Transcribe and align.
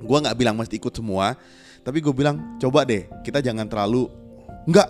gue 0.00 0.16
nggak 0.18 0.36
bilang 0.36 0.56
mesti 0.56 0.76
ikut 0.76 0.90
semua 0.90 1.36
tapi 1.80 2.00
gue 2.00 2.12
bilang 2.12 2.56
coba 2.56 2.84
deh 2.84 3.08
kita 3.20 3.40
jangan 3.40 3.64
terlalu 3.64 4.08
nggak 4.64 4.88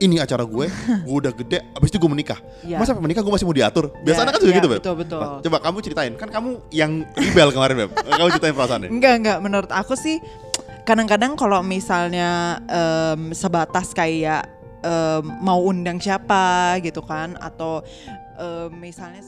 ini 0.00 0.16
acara 0.16 0.42
gue 0.42 0.66
gue 1.06 1.16
udah 1.16 1.32
gede 1.34 1.58
abis 1.70 1.88
itu 1.88 1.98
gue 1.98 2.10
menikah 2.10 2.38
Iya. 2.64 2.76
masa 2.76 2.92
sampai 2.92 3.04
menikah 3.04 3.20
gue 3.20 3.30
masih 3.30 3.44
mau 3.44 3.52
diatur 3.52 3.92
biasanya 4.00 4.30
Ya, 4.30 4.34
kan 4.34 4.40
juga 4.40 4.52
ya, 4.52 4.58
gitu 4.58 4.68
beb 4.68 4.78
betul, 4.80 4.94
betul. 4.96 5.20
Nah, 5.20 5.38
coba 5.40 5.56
kamu 5.60 5.76
ceritain 5.80 6.12
kan 6.16 6.28
kamu 6.28 6.48
yang 6.70 6.90
rebel 7.12 7.48
kemarin 7.52 7.74
beb 7.84 7.90
kamu 8.18 8.28
ceritain 8.32 8.54
perasaannya 8.54 8.88
Enggak, 8.90 9.14
enggak. 9.20 9.38
Menurut 9.40 9.70
aku 9.70 9.94
sih 9.94 10.16
kadang-kadang 10.80 11.36
kalau 11.36 11.60
misalnya 11.60 12.58
em, 12.66 13.30
sebatas 13.30 13.92
kayak 13.92 14.48
em, 14.80 15.22
mau 15.38 15.60
undang 15.60 16.00
siapa 16.00 16.80
gitu 16.80 17.04
kan 17.04 17.36
atau 17.36 17.84
em, 18.40 18.72
misalnya 18.74 19.20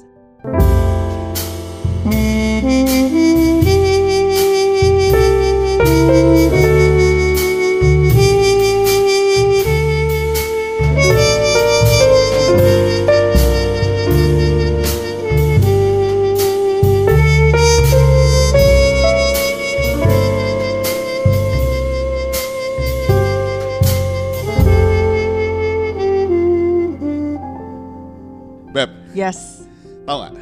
yes. 29.12 29.64
tau 30.04 30.26
gak 30.28 30.34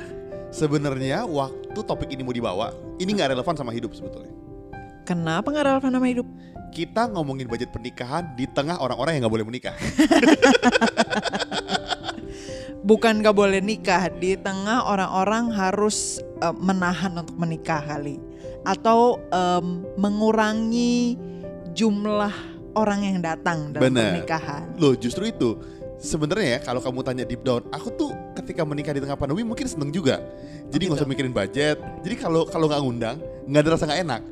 sebenarnya 0.51 1.27
waktu 1.27 1.81
topik 1.85 2.11
ini 2.11 2.23
mau 2.27 2.35
dibawa 2.35 2.75
ini 2.99 3.15
nggak 3.15 3.37
relevan 3.37 3.55
sama 3.55 3.71
hidup 3.75 3.95
sebetulnya 3.95 4.33
Kenapa 5.09 5.51
nggak 5.51 5.67
relevan 5.67 5.91
sama 5.91 6.07
hidup? 6.07 6.27
kita 6.71 7.11
ngomongin 7.11 7.51
budget 7.51 7.75
pernikahan 7.75 8.31
di 8.39 8.47
tengah 8.47 8.79
orang-orang 8.79 9.19
yang 9.19 9.27
nggak 9.27 9.35
boleh 9.35 9.47
menikah 9.47 9.75
Bukan 12.81 13.21
gak 13.21 13.37
boleh 13.37 13.61
nikah 13.61 14.09
di 14.09 14.41
tengah 14.41 14.89
orang-orang 14.89 15.53
harus 15.53 16.19
eh, 16.41 16.55
menahan 16.57 17.13
untuk 17.13 17.37
menikah 17.37 17.85
kali 17.85 18.17
atau 18.65 19.21
em, 19.33 19.85
mengurangi 20.01 21.17
jumlah 21.77 22.33
orang 22.77 23.01
yang 23.05 23.19
datang 23.21 23.73
dalam 23.73 23.93
Bener. 23.93 24.21
pernikahan. 24.25 24.65
Loh 24.81 24.97
justru 24.97 25.29
itu 25.29 25.61
Sebenarnya 26.01 26.57
ya 26.57 26.59
kalau 26.65 26.81
kamu 26.81 27.05
tanya 27.05 27.25
deep 27.29 27.45
down, 27.45 27.61
aku 27.69 27.93
tuh 27.93 28.09
ketika 28.33 28.65
menikah 28.65 28.97
di 28.97 29.05
tengah 29.05 29.21
pandemi 29.21 29.45
mungkin 29.45 29.69
seneng 29.69 29.93
juga. 29.93 30.17
Jadi 30.73 30.89
nggak 30.89 30.97
gitu. 30.97 31.05
usah 31.05 31.09
mikirin 31.13 31.33
budget. 31.37 31.77
Jadi 32.01 32.15
kalau 32.17 32.49
kalau 32.49 32.73
nggak 32.73 32.81
ngundang, 32.81 33.17
nggak 33.45 33.61
ada 33.61 33.71
rasa 33.77 33.85
nggak 33.85 34.01
enak. 34.09 34.23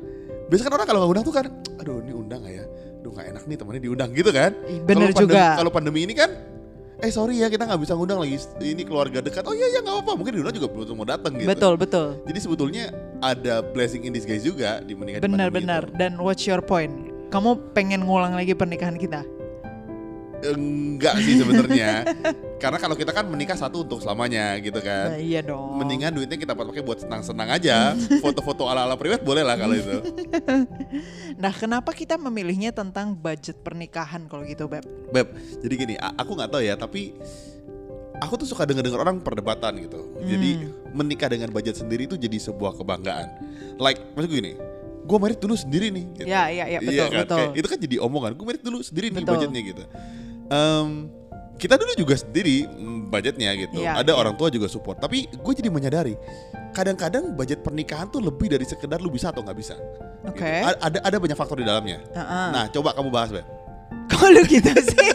Biasanya 0.49 0.65
kan 0.65 0.73
orang 0.81 0.87
kalau 0.89 0.99
nggak 1.05 1.11
undang 1.13 1.25
tuh 1.29 1.35
kan, 1.37 1.45
aduh 1.77 2.01
ini 2.01 2.13
undang 2.17 2.39
nggak 2.41 2.55
ya? 2.57 2.65
Aduh 2.99 3.11
nggak 3.13 3.27
enak 3.37 3.43
nih 3.45 3.57
temennya 3.61 3.81
diundang 3.85 4.09
gitu 4.17 4.31
kan? 4.33 4.51
Bener 4.81 5.13
pandem- 5.13 5.21
juga. 5.29 5.43
Kalau 5.61 5.69
pandemi 5.69 5.99
ini 6.09 6.13
kan, 6.17 6.29
eh 7.05 7.11
sorry 7.13 7.37
ya 7.37 7.53
kita 7.53 7.69
nggak 7.69 7.81
bisa 7.85 7.93
ngundang 7.93 8.17
lagi. 8.17 8.41
Ini 8.57 8.81
keluarga 8.89 9.21
dekat. 9.21 9.45
Oh 9.45 9.53
iya 9.53 9.69
ya 9.69 9.79
nggak 9.85 9.93
apa-apa. 9.93 10.11
Mungkin 10.17 10.33
diundang 10.41 10.55
juga 10.57 10.67
belum 10.73 10.97
mau 10.97 11.05
datang 11.05 11.37
gitu. 11.37 11.45
Betul, 11.45 11.77
betul. 11.77 12.17
Jadi 12.25 12.39
sebetulnya 12.41 12.83
ada 13.21 13.61
blessing 13.61 14.09
in 14.09 14.11
disguise 14.17 14.41
juga 14.41 14.81
di 14.81 14.97
menikah 14.97 15.21
di 15.21 15.29
pandemi 15.29 15.37
Benar-benar. 15.37 15.81
itu. 15.85 16.01
Dan 16.01 16.17
what's 16.17 16.49
your 16.49 16.65
point? 16.65 17.13
Kamu 17.29 17.77
pengen 17.77 18.09
ngulang 18.09 18.33
lagi 18.33 18.57
pernikahan 18.57 18.97
kita? 18.97 19.21
Enggak 20.39 21.19
sih 21.19 21.35
sebenarnya. 21.39 22.07
Karena 22.63 22.77
kalau 22.79 22.95
kita 22.95 23.11
kan 23.15 23.27
menikah 23.27 23.55
satu 23.55 23.87
untuk 23.87 24.03
selamanya 24.03 24.59
gitu 24.59 24.79
kan. 24.83 25.15
Nah, 25.15 25.19
iya 25.19 25.39
dong. 25.39 25.79
Mendingan 25.79 26.11
duitnya 26.11 26.35
kita 26.35 26.53
pakai 26.55 26.83
buat 26.83 27.03
senang-senang 27.03 27.47
aja. 27.47 27.95
Foto-foto 28.19 28.67
ala-ala 28.67 28.99
priwet 28.99 29.23
boleh 29.23 29.43
lah 29.43 29.55
kalau 29.55 29.75
itu. 29.75 29.97
Nah, 31.39 31.55
kenapa 31.55 31.95
kita 31.95 32.19
memilihnya 32.19 32.75
tentang 32.75 33.15
budget 33.15 33.63
pernikahan 33.63 34.27
kalau 34.27 34.43
gitu, 34.43 34.67
Beb? 34.67 34.83
Beb, 35.07 35.31
jadi 35.63 35.73
gini, 35.79 35.95
aku 35.95 36.35
nggak 36.35 36.51
tahu 36.51 36.59
ya, 36.67 36.75
tapi 36.75 37.15
aku 38.19 38.43
tuh 38.43 38.47
suka 38.51 38.67
denger-denger 38.67 38.99
orang 38.99 39.23
perdebatan 39.23 39.79
gitu. 39.79 40.03
Jadi 40.27 40.67
menikah 40.91 41.31
dengan 41.31 41.47
budget 41.55 41.79
sendiri 41.79 42.11
itu 42.11 42.19
jadi 42.19 42.35
sebuah 42.43 42.75
kebanggaan. 42.75 43.27
Like, 43.79 44.03
maksud 44.19 44.27
gue 44.27 44.39
gini, 44.43 44.53
gue 45.09 45.17
merit 45.17 45.39
dulu 45.39 45.55
sendiri 45.55 45.87
nih. 45.89 46.05
Gitu. 46.19 46.27
Ya, 46.27 46.51
ya, 46.51 46.65
ya, 46.67 46.79
betul, 46.83 47.07
kan? 47.07 47.19
betul. 47.23 47.37
Kayak 47.39 47.49
itu 47.55 47.67
kan 47.71 47.79
jadi 47.79 47.95
omongan, 48.03 48.31
gue 48.35 48.45
merit 48.45 48.63
dulu 48.63 48.77
sendiri 48.83 49.07
nih 49.09 49.23
Betul. 49.23 49.33
budgetnya 49.39 49.61
gitu. 49.63 49.83
Em, 50.49 51.09
kita 51.59 51.75
dulu 51.75 51.91
juga 51.93 52.15
sendiri 52.15 52.65
mm, 52.65 53.11
budgetnya 53.11 53.51
gitu. 53.57 53.83
Iya, 53.83 53.99
Ada 53.99 54.11
iya. 54.11 54.17
orang 54.17 54.33
tua 54.39 54.47
juga 54.47 54.65
support. 54.65 54.97
Tapi 54.97 55.27
gue 55.27 55.53
jadi 55.53 55.67
menyadari, 55.67 56.15
kadang-kadang 56.71 57.35
budget 57.35 57.61
pernikahan 57.61 58.07
tuh 58.07 58.23
lebih 58.23 58.49
dari 58.49 58.63
sekedar 58.63 58.97
lu 58.97 59.11
bisa 59.11 59.29
atau 59.29 59.43
nggak 59.43 59.57
bisa. 59.57 59.75
Oke. 60.25 60.39
Gitu. 60.39 60.65
A- 60.65 60.79
Ada 60.87 60.97
ada 61.03 61.17
banyak 61.19 61.37
faktor 61.37 61.59
di 61.59 61.67
dalamnya. 61.67 61.99
Heeh. 62.15 62.47
Nah, 62.55 62.65
coba 62.71 62.95
kamu 62.95 63.09
bahas, 63.11 63.29
Beb. 63.29 63.45
Kok 64.09 64.25
lu 64.31 64.41
gitu 64.47 64.71
sih? 64.73 65.09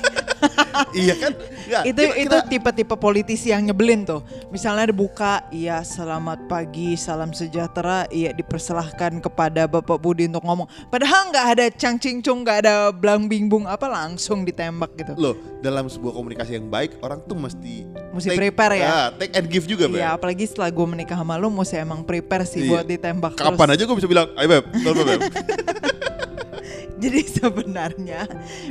iya 0.97 1.15
kan? 1.15 1.33
Nggak, 1.65 1.83
itu 1.85 2.03
kita- 2.03 2.17
itu 2.19 2.37
tipe-tipe 2.49 2.95
politisi 2.95 3.49
yang 3.49 3.63
nyebelin 3.63 4.05
tuh. 4.05 4.21
Misalnya 4.49 4.87
dibuka, 4.87 5.45
iya 5.49 5.81
selamat 5.81 6.47
pagi, 6.47 6.95
salam 6.95 7.31
sejahtera, 7.31 8.05
iya 8.09 8.31
dipersilahkan 8.31 9.19
kepada 9.21 9.65
Bapak 9.65 9.97
Budi 9.97 10.27
untuk 10.27 10.43
ngomong. 10.43 10.69
Padahal 10.89 11.29
nggak 11.29 11.47
ada 11.51 11.65
cang 11.71 11.97
cincung, 11.97 12.43
nggak 12.43 12.59
ada 12.61 12.75
belang 12.91 13.25
bingbung 13.25 13.65
apa 13.65 13.87
langsung 13.87 14.43
ditembak 14.43 14.95
gitu. 14.95 15.13
Loh, 15.15 15.35
dalam 15.59 15.87
sebuah 15.87 16.13
komunikasi 16.13 16.55
yang 16.55 16.69
baik, 16.69 17.01
orang 17.01 17.23
tuh 17.23 17.35
mesti 17.35 17.87
Mesti 18.11 18.31
prepare 18.33 18.75
ya. 18.79 18.87
Ah, 18.87 19.09
take 19.11 19.35
and 19.35 19.47
give 19.47 19.65
juga. 19.65 19.87
Iya, 19.87 20.15
apalagi 20.15 20.45
setelah 20.45 20.71
gue 20.71 20.87
menikah 20.87 21.15
sama 21.15 21.35
lu, 21.35 21.49
mesti 21.49 21.77
emang 21.77 22.03
prepare 22.03 22.45
sih 22.45 22.63
Iya. 22.63 22.71
buat 22.71 22.85
ditembak 22.87 23.33
Kapan 23.35 23.57
terus. 23.67 23.75
aja 23.75 23.83
gue 23.85 23.97
bisa 23.97 24.07
bilang, 24.07 24.31
ayo 24.35 24.47
Beb, 24.49 24.65
Beb. 24.71 25.21
Jadi 27.03 27.21
sebenarnya 27.27 28.23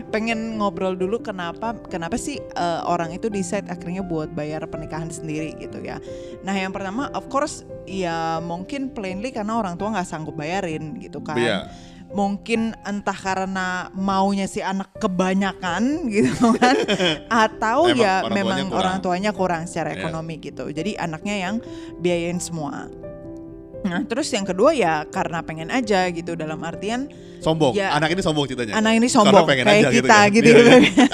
pengen 0.08 0.56
ngobrol 0.56 0.96
dulu 0.96 1.20
kenapa 1.20 1.76
kenapa 1.92 2.16
sih 2.16 2.40
eh, 2.40 2.82
orang 2.88 3.12
itu 3.12 3.28
decide 3.28 3.68
akhirnya 3.68 4.00
buat 4.00 4.32
bayar 4.32 4.64
pernikahan 4.68 5.12
sendiri 5.12 5.56
gitu 5.60 5.84
ya. 5.84 6.00
Nah 6.42 6.56
yang 6.56 6.72
pertama 6.72 7.12
of 7.12 7.28
course 7.28 7.68
ya 7.84 8.40
mungkin 8.40 8.96
plainly 8.96 9.36
karena 9.36 9.60
orang 9.60 9.76
tua 9.76 9.92
nggak 9.92 10.08
sanggup 10.08 10.40
bayarin 10.40 10.96
gitu 11.04 11.20
kan. 11.20 11.36
Iya. 11.36 11.60
Mungkin 12.14 12.78
entah 12.86 13.18
karena 13.18 13.90
maunya 13.98 14.46
si 14.46 14.62
anak 14.62 14.94
kebanyakan 15.02 15.84
gitu 16.14 16.54
kan, 16.62 16.78
atau 17.26 17.90
ya 17.90 18.22
orang 18.22 18.30
tuanya 18.30 18.38
memang 18.38 18.60
kurang. 18.70 18.78
orang 18.78 18.98
tuanya 19.02 19.32
kurang 19.34 19.64
secara 19.66 19.98
Iya. 19.98 20.06
ekonomi 20.06 20.38
gitu. 20.38 20.70
Jadi 20.70 20.94
anaknya 20.94 21.36
yang 21.50 21.56
biayain 21.98 22.38
semua. 22.38 22.86
Nah 23.84 24.02
terus 24.04 24.28
yang 24.32 24.44
kedua 24.44 24.72
ya 24.72 25.04
karena 25.06 25.44
pengen 25.44 25.68
aja 25.68 26.08
gitu 26.10 26.34
dalam 26.34 26.60
artian 26.64 27.08
Sombong. 27.44 27.76
Ya. 27.76 27.92
Anak 27.92 28.16
ini 28.16 28.24
sombong 28.24 28.48
ceritanya. 28.48 28.80
anak 28.80 28.96
ini 28.96 29.12
Karena 29.12 29.16
sombong 29.20 29.44
pengen 29.44 29.66
kayak 29.68 29.80
aja 29.84 29.90
gitu 29.92 30.00
kita 30.08 30.16
kan. 30.16 30.28
gitu 30.32 30.48
Iya, 30.48 30.64
iya. 30.64 31.06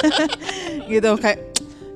gitu 0.93 1.11
kayak 1.17 1.39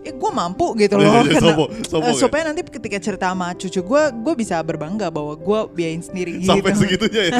ya 0.04 0.12
gue 0.12 0.32
mampu 0.36 0.68
gitu 0.76 1.00
Iya, 1.00 1.06
loh 1.06 1.14
iya, 1.14 1.22
karena 1.24 1.42
sombong, 1.48 1.70
sombong 1.88 2.12
eh, 2.12 2.18
ya. 2.18 2.22
supaya 2.28 2.42
nanti 2.44 2.62
ketika 2.66 2.98
cerita 3.00 3.32
sama 3.32 3.56
cucu 3.56 3.80
gue 3.80 4.04
gue 4.20 4.34
bisa 4.36 4.60
berbangga 4.60 5.08
bahwa 5.08 5.32
gue 5.32 5.60
biayain 5.72 6.04
sendiri 6.04 6.44
Sampai 6.44 6.74
gitu 6.74 6.82
segitunya 6.84 7.22
ya. 7.24 7.34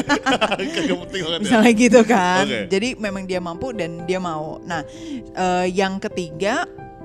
Ya. 1.34 1.38
misalnya 1.42 1.72
gitu 1.74 2.00
kan 2.06 2.44
Oke. 2.46 2.60
jadi 2.70 2.88
memang 2.96 3.26
dia 3.26 3.42
mampu 3.42 3.74
dan 3.74 4.06
dia 4.06 4.16
mau 4.16 4.62
nah 4.62 4.80
eh, 5.34 5.66
yang 5.70 5.98
ketiga 5.98 6.64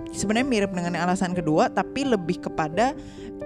sebenarnya 0.09 0.47
mirip 0.47 0.71
dengan 0.71 0.95
alasan 1.01 1.33
kedua 1.33 1.67
tapi 1.67 2.07
lebih 2.07 2.39
kepada 2.41 2.93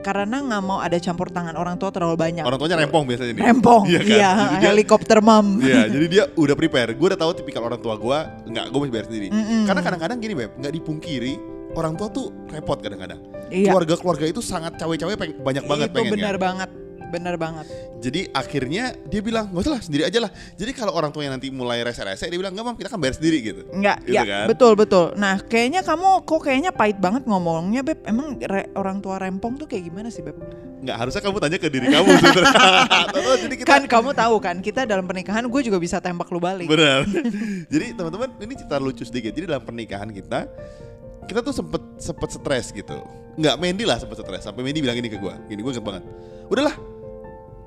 karena 0.03 0.37
nggak 0.37 0.61
mau 0.61 0.77
ada 0.77 0.97
campur 0.97 1.27
tangan 1.27 1.55
orang 1.55 1.75
tua 1.75 1.89
terlalu 1.89 2.13
banyak 2.13 2.43
Orang 2.43 2.59
tuanya 2.59 2.75
rempong 2.77 3.03
biasanya 3.03 3.31
nih. 3.31 3.43
rempong 3.45 3.83
Iya 3.85 3.99
kan? 3.99 4.07
iya 4.09 4.29
Jadi 4.35 4.55
dia- 4.55 4.69
helikopter 4.69 5.17
mam 5.19 5.45
Iya, 5.57 5.81
jadi 5.87 6.05
dia 6.05 6.23
udah 6.29 6.53
prepare. 6.53 6.91
Gue 6.93 7.07
udah 7.07 7.19
tahu 7.19 7.31
tipikal 7.33 7.63
orang 7.63 7.79
tua 7.79 7.95
gue, 7.95 8.17
nggak, 8.45 8.65
gue 8.67 8.79
mesti 8.79 8.91
bayar 8.91 9.05
sendiri. 9.05 9.27
Mm-mm. 9.29 9.63
Karena 9.63 9.81
kadang-kadang 9.81 10.17
gini 10.19 10.33
beb, 10.33 10.51
nggak 10.53 10.73
dipungkiri, 10.73 11.33
orang 11.73 11.93
tua 11.93 12.07
tuh 12.07 12.27
repot 12.47 12.77
kadang-kadang. 12.77 13.19
Iya. 13.47 13.69
Keluarga-keluarga 13.69 14.25
itu 14.27 14.41
sangat 14.41 14.75
cawe-cawe 14.75 15.13
banyak 15.15 15.63
banget 15.63 15.87
itu 15.87 15.95
pengen 15.95 16.11
benar 16.11 16.35
kan. 16.35 16.43
banget 16.43 16.69
benar 17.13 17.37
banget 17.37 17.69
Jadi 18.01 18.27
akhirnya 18.29 18.97
dia 19.05 19.21
bilang 19.21 19.47
nggak 19.47 19.63
usah 19.63 19.73
lah 19.77 19.81
sendiri 19.81 20.03
aja 20.03 20.19
lah. 20.19 20.31
Jadi 20.57 20.71
kalau 20.73 20.91
orang 20.91 21.13
tuanya 21.13 21.37
nanti 21.37 21.47
mulai 21.47 21.79
rese-rese, 21.79 22.27
dia 22.27 22.35
bilang 22.35 22.51
nggak 22.51 22.65
mam 22.65 22.75
kita 22.75 22.89
kan 22.89 22.99
bayar 22.99 23.15
sendiri 23.15 23.37
gitu. 23.39 23.61
Enggak, 23.71 24.03
Gitu 24.03 24.11
ya 24.11 24.23
kan? 24.25 24.45
betul 24.51 24.73
betul. 24.75 25.05
Nah, 25.15 25.39
kayaknya 25.39 25.79
kamu 25.81 26.27
kok 26.27 26.41
kayaknya 26.41 26.71
pahit 26.73 26.99
banget 26.99 27.23
ngomongnya, 27.23 27.79
Beb. 27.79 28.03
Emang 28.03 28.35
re- 28.35 28.67
orang 28.73 28.99
tua 28.99 29.23
rempong 29.23 29.55
tuh 29.55 29.71
kayak 29.71 29.87
gimana 29.87 30.11
sih, 30.11 30.19
Beb? 30.19 30.35
Nggak 30.83 30.97
harusnya 30.99 31.21
kamu 31.23 31.37
tanya 31.39 31.57
ke 31.57 31.67
diri 31.71 31.87
kamu 31.87 32.09
jadi 33.47 33.55
kita 33.55 33.67
Kan 33.69 33.83
kamu 33.87 34.09
tahu 34.11 34.35
kan, 34.37 34.55
kita 34.59 34.83
dalam 34.83 35.07
pernikahan 35.07 35.47
gue 35.47 35.61
juga 35.63 35.79
bisa 35.79 36.03
tembak 36.03 36.27
lu 36.27 36.43
balik. 36.43 36.67
Benar. 36.67 37.07
Jadi 37.73 37.95
teman-teman 37.95 38.35
ini 38.37 38.53
cerita 38.59 38.77
lucu 38.77 39.03
sedikit. 39.03 39.31
Jadi 39.31 39.47
dalam 39.47 39.63
pernikahan 39.63 40.11
kita 40.11 40.43
kita 41.23 41.39
tuh 41.39 41.55
sempet 41.55 41.79
sempet 41.95 42.29
stres 42.29 42.67
gitu. 42.69 42.99
Nggak 43.33 43.55
Mandy 43.55 43.87
lah 43.87 43.95
sempet 43.95 44.19
stres. 44.19 44.43
Sampai 44.43 44.59
Mandy 44.59 44.83
bilang 44.83 44.99
ini 44.99 45.07
ke 45.07 45.15
gue. 45.15 45.33
Gini 45.47 45.63
gue 45.63 45.71
inget 45.71 45.81
banget. 45.81 46.03
Udahlah. 46.51 46.75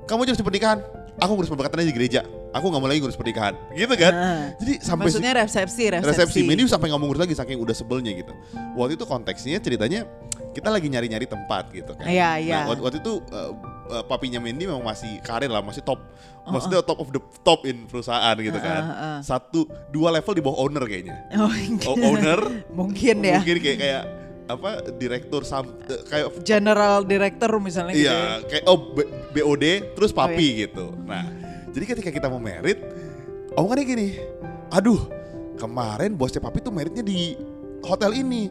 Kamu 0.07 0.23
ngurus 0.23 0.39
pernikahan. 0.39 0.79
Aku 1.17 1.33
ngurus 1.35 1.51
pemberkatan 1.51 1.83
aja 1.83 1.89
di 1.91 1.97
gereja. 1.97 2.21
Aku 2.55 2.71
nggak 2.71 2.81
mau 2.81 2.89
lagi 2.89 3.03
ngurus 3.03 3.19
pernikahan. 3.19 3.59
Gitu 3.75 3.95
kan? 3.99 4.13
Ah. 4.15 4.45
Jadi 4.63 4.79
sampai 4.79 5.11
Maksudnya 5.11 5.33
resepsi, 5.35 5.85
resepsi. 5.91 6.09
resepsi. 6.15 6.39
Mandy 6.47 6.69
sampai 6.71 6.95
ngomong 6.95 7.11
ngurus 7.11 7.23
lagi 7.27 7.35
saking 7.35 7.59
udah 7.59 7.75
sebelnya 7.75 8.15
gitu. 8.15 8.31
Waktu 8.79 8.95
itu 8.95 9.05
konteksnya 9.05 9.59
ceritanya 9.59 10.07
kita 10.55 10.71
lagi 10.71 10.87
nyari-nyari 10.89 11.27
tempat 11.27 11.69
gitu 11.75 11.93
kan. 11.93 12.07
Iya, 12.07 12.41
iya. 12.41 12.65
Nah, 12.65 12.73
waktu, 12.73 12.83
waktu 12.87 12.99
itu 13.05 13.13
uh, 13.29 13.53
eh, 13.93 14.05
papinya 14.09 14.41
Mandy 14.41 14.65
memang 14.65 14.85
masih 14.87 15.21
karir 15.21 15.53
lah, 15.53 15.61
masih 15.61 15.85
top, 15.85 16.01
Uh-uh. 16.01 16.53
maksudnya 16.55 16.81
top 16.81 17.03
of 17.03 17.13
the 17.13 17.21
top 17.45 17.67
in 17.69 17.85
perusahaan 17.85 18.37
gitu 18.41 18.57
kan. 18.57 18.83
uh-uh. 18.89 19.17
Satu, 19.21 19.69
dua 19.93 20.15
level 20.17 20.33
di 20.33 20.43
bawah 20.45 20.65
owner 20.65 20.85
kayaknya. 20.89 21.17
Oh, 21.37 21.97
owner 22.09 22.41
mungkin 22.73 23.21
ya. 23.21 23.37
mungkin 23.43 23.57
kayak 23.61 23.79
kayak 23.85 24.03
apa 24.47 24.71
direktur 24.93 25.43
sam 25.43 25.67
eh, 25.85 26.01
kayak 26.05 26.27
General 26.41 27.03
Director 27.03 27.51
misalnya 27.59 27.93
gitu. 27.93 28.07
ya. 28.07 28.15
iya 28.15 28.21
kayak 28.43 28.65
oh 28.65 28.79
B- 28.93 29.11
BOD 29.33 29.65
terus 29.93 30.11
Oh, 30.11 30.17
papi 30.17 30.65
gitu. 30.65 30.95
Nah, 31.03 31.27
jadi 31.69 31.85
ketika 31.89 32.11
kita 32.11 32.27
mau 32.27 32.39
merit, 32.39 32.79
omongannya 33.53 33.85
gini, 33.85 34.09
aduh 34.69 35.03
kemarin 35.55 36.13
bosnya 36.13 36.39
papi 36.39 36.61
tuh 36.61 36.71
meritnya 36.71 37.03
di 37.03 37.35
hotel 37.83 38.15
ini. 38.15 38.49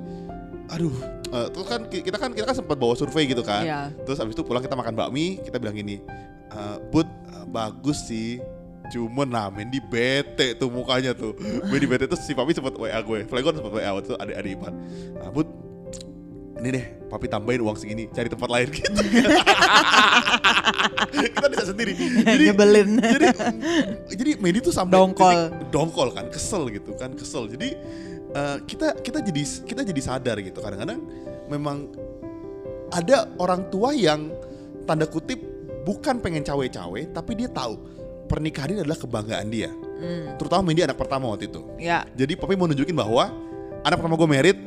Aduh, 0.68 0.94
eh, 1.27 1.47
terus 1.47 1.65
kan 1.65 1.86
ki- 1.86 2.01
kita 2.01 2.18
kan 2.18 2.30
kita 2.30 2.44
kan 2.44 2.56
sempat 2.56 2.75
bawa 2.75 2.94
survei 2.94 3.25
gitu 3.25 3.41
kan. 3.41 3.62
Iya. 3.62 3.81
Terus 4.01 4.18
abis 4.18 4.33
itu 4.33 4.41
pulang 4.41 4.59
kita 4.59 4.74
makan 4.74 4.94
bakmi, 4.94 5.39
kita 5.39 5.56
bilang 5.56 5.74
gini, 5.74 6.01
"Eh, 6.48 6.77
Bud 6.88 7.06
eh, 7.06 7.45
bagus 7.48 8.03
sih, 8.03 8.41
cuman 8.88 9.27
nah 9.27 9.48
Mendy 9.48 9.77
bete 9.80 10.53
tuh 10.53 10.68
mukanya 10.68 11.13
tuh. 11.13 11.38
Mendy 11.69 11.86
bete 11.86 12.06
tuh 12.06 12.18
si 12.18 12.33
papi 12.33 12.51
sempat 12.51 12.74
WA 12.74 12.98
gue, 12.98 13.24
Flegon 13.24 13.53
sempat 13.53 13.71
WA 13.71 13.89
waktu 13.91 14.07
itu 14.07 14.18
adik-adik 14.18 14.51
Ipan. 14.56 14.74
Nah, 15.15 15.30
Bud, 15.30 15.48
ini 16.56 16.69
deh 16.72 16.86
papi 17.06 17.28
tambahin 17.28 17.62
uang 17.62 17.75
segini, 17.75 18.07
cari 18.10 18.28
tempat 18.28 18.48
lain 18.48 18.68
gitu. 18.75 18.90
kita 21.31 21.48
bisa 21.48 21.63
sendiri. 21.68 21.94
Jadi 22.24 22.44
Nyebelin. 22.50 22.90
jadi 23.00 23.28
jadi 24.10 24.31
Mendy 24.40 24.60
tuh 24.62 24.74
sampai 24.74 24.96
Dongkol. 24.96 25.31
titik 25.31 25.69
dongkol 25.69 26.10
kan, 26.12 26.25
kesel 26.30 26.68
gitu 26.69 26.96
kan, 26.96 27.12
kesel. 27.13 27.48
Jadi 27.48 27.75
eh, 28.31 28.57
kita 28.66 28.98
kita 29.00 29.19
jadi 29.22 29.42
kita 29.63 29.81
jadi 29.84 30.02
sadar 30.02 30.38
gitu 30.40 30.60
kadang-kadang 30.60 31.00
memang 31.48 31.92
ada 32.90 33.30
orang 33.38 33.68
tua 33.68 33.92
yang 33.92 34.31
tanda 34.86 35.06
kutip 35.06 35.42
bukan 35.84 36.18
pengen 36.18 36.42
cawe-cawe 36.42 37.01
tapi 37.12 37.31
dia 37.36 37.50
tahu 37.50 37.78
pernikahan 38.25 38.74
ini 38.74 38.80
adalah 38.81 38.98
kebanggaan 38.98 39.48
dia. 39.50 39.69
Hmm, 39.96 40.36
Terutama 40.36 40.62
Mendy 40.66 40.84
anak 40.84 40.98
pertama 40.98 41.30
waktu 41.30 41.48
itu. 41.48 41.62
ya. 41.78 42.04
Jadi 42.12 42.36
papi 42.36 42.56
mau 42.56 42.66
nunjukin 42.66 42.94
bahwa 42.94 43.31
anak 43.81 43.96
pertama 43.96 44.16
gue 44.16 44.30
merit 44.30 44.58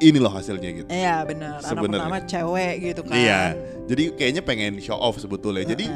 ini 0.00 0.18
loh 0.20 0.32
hasilnya 0.32 0.70
gitu. 0.84 0.88
Iya 0.88 1.24
benar. 1.24 1.60
Anak 1.64 1.82
pertama 1.88 2.18
cewek 2.24 2.74
gitu 2.92 3.00
kan. 3.04 3.16
Iya. 3.16 3.42
Jadi 3.86 4.04
kayaknya 4.16 4.42
pengen 4.44 4.78
show 4.82 4.98
off 4.98 5.16
sebetulnya. 5.16 5.64
Jadi 5.64 5.86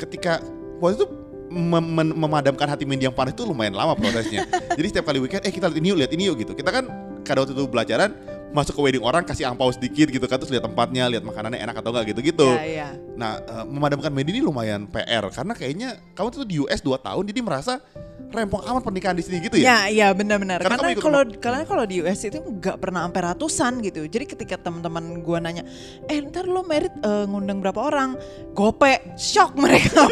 ketika 0.00 0.40
waktu 0.80 1.04
itu 1.04 1.06
mem- 1.50 1.90
mem- 1.92 2.16
memadamkan 2.16 2.66
hati 2.70 2.86
Mendy 2.86 3.10
yang 3.10 3.16
panas 3.16 3.34
itu 3.34 3.44
lumayan 3.44 3.74
lama 3.74 3.98
prosesnya. 3.98 4.46
Jadi 4.78 4.86
setiap 4.86 5.10
kali 5.10 5.18
weekend, 5.18 5.42
eh 5.44 5.52
kita 5.52 5.66
lihat 5.68 5.78
ini 5.82 5.88
yuk, 5.92 5.98
lihat 5.98 6.12
ini 6.14 6.22
yuk 6.30 6.36
gitu. 6.40 6.52
Kita 6.54 6.70
kan 6.70 6.84
kada 7.26 7.44
waktu 7.44 7.52
itu 7.52 7.66
belajaran 7.68 8.10
masuk 8.50 8.74
ke 8.74 8.80
wedding 8.82 9.04
orang 9.06 9.22
kasih 9.22 9.46
angpau 9.46 9.70
sedikit 9.70 10.10
gitu 10.10 10.26
kan 10.26 10.38
terus 10.42 10.50
lihat 10.50 10.66
tempatnya, 10.66 11.06
lihat 11.06 11.22
makanannya 11.22 11.62
enak 11.62 11.74
atau 11.78 11.94
enggak 11.94 12.14
gitu-gitu. 12.14 12.50
Iya, 12.50 12.64
iya. 12.66 12.88
Nah, 13.14 13.38
eh, 13.38 13.64
memadamkan 13.66 14.10
Mendy 14.10 14.34
ini 14.38 14.42
lumayan 14.42 14.90
PR 14.90 15.22
karena 15.30 15.54
kayaknya 15.54 15.88
kamu 16.18 16.28
tuh 16.34 16.46
di 16.46 16.58
US 16.58 16.82
2 16.82 16.98
tahun 16.98 17.24
jadi 17.30 17.40
merasa 17.46 17.78
rempong 18.30 18.62
amat 18.62 18.82
pernikahan 18.86 19.16
di 19.18 19.24
sini 19.26 19.36
gitu 19.42 19.58
ya. 19.58 19.66
Ya, 19.66 19.78
iya 19.90 20.08
benar-benar. 20.14 20.62
Karena 20.62 20.78
Karena 20.78 20.94
kalau 21.02 21.20
karena 21.42 21.62
kalau 21.66 21.84
di 21.84 21.98
US 22.02 22.22
itu 22.22 22.38
nggak 22.38 22.78
pernah 22.78 23.06
sampai 23.06 23.22
ratusan 23.34 23.72
gitu. 23.82 24.06
Jadi 24.06 24.24
ketika 24.30 24.54
teman-teman 24.56 25.18
gua 25.26 25.42
nanya, 25.42 25.66
eh 26.06 26.22
ntar 26.22 26.46
lo 26.46 26.62
merit 26.62 26.94
eh, 27.02 27.26
ngundang 27.26 27.58
berapa 27.58 27.80
orang? 27.82 28.14
Gope, 28.54 29.18
shock 29.18 29.58
mereka. 29.58 30.06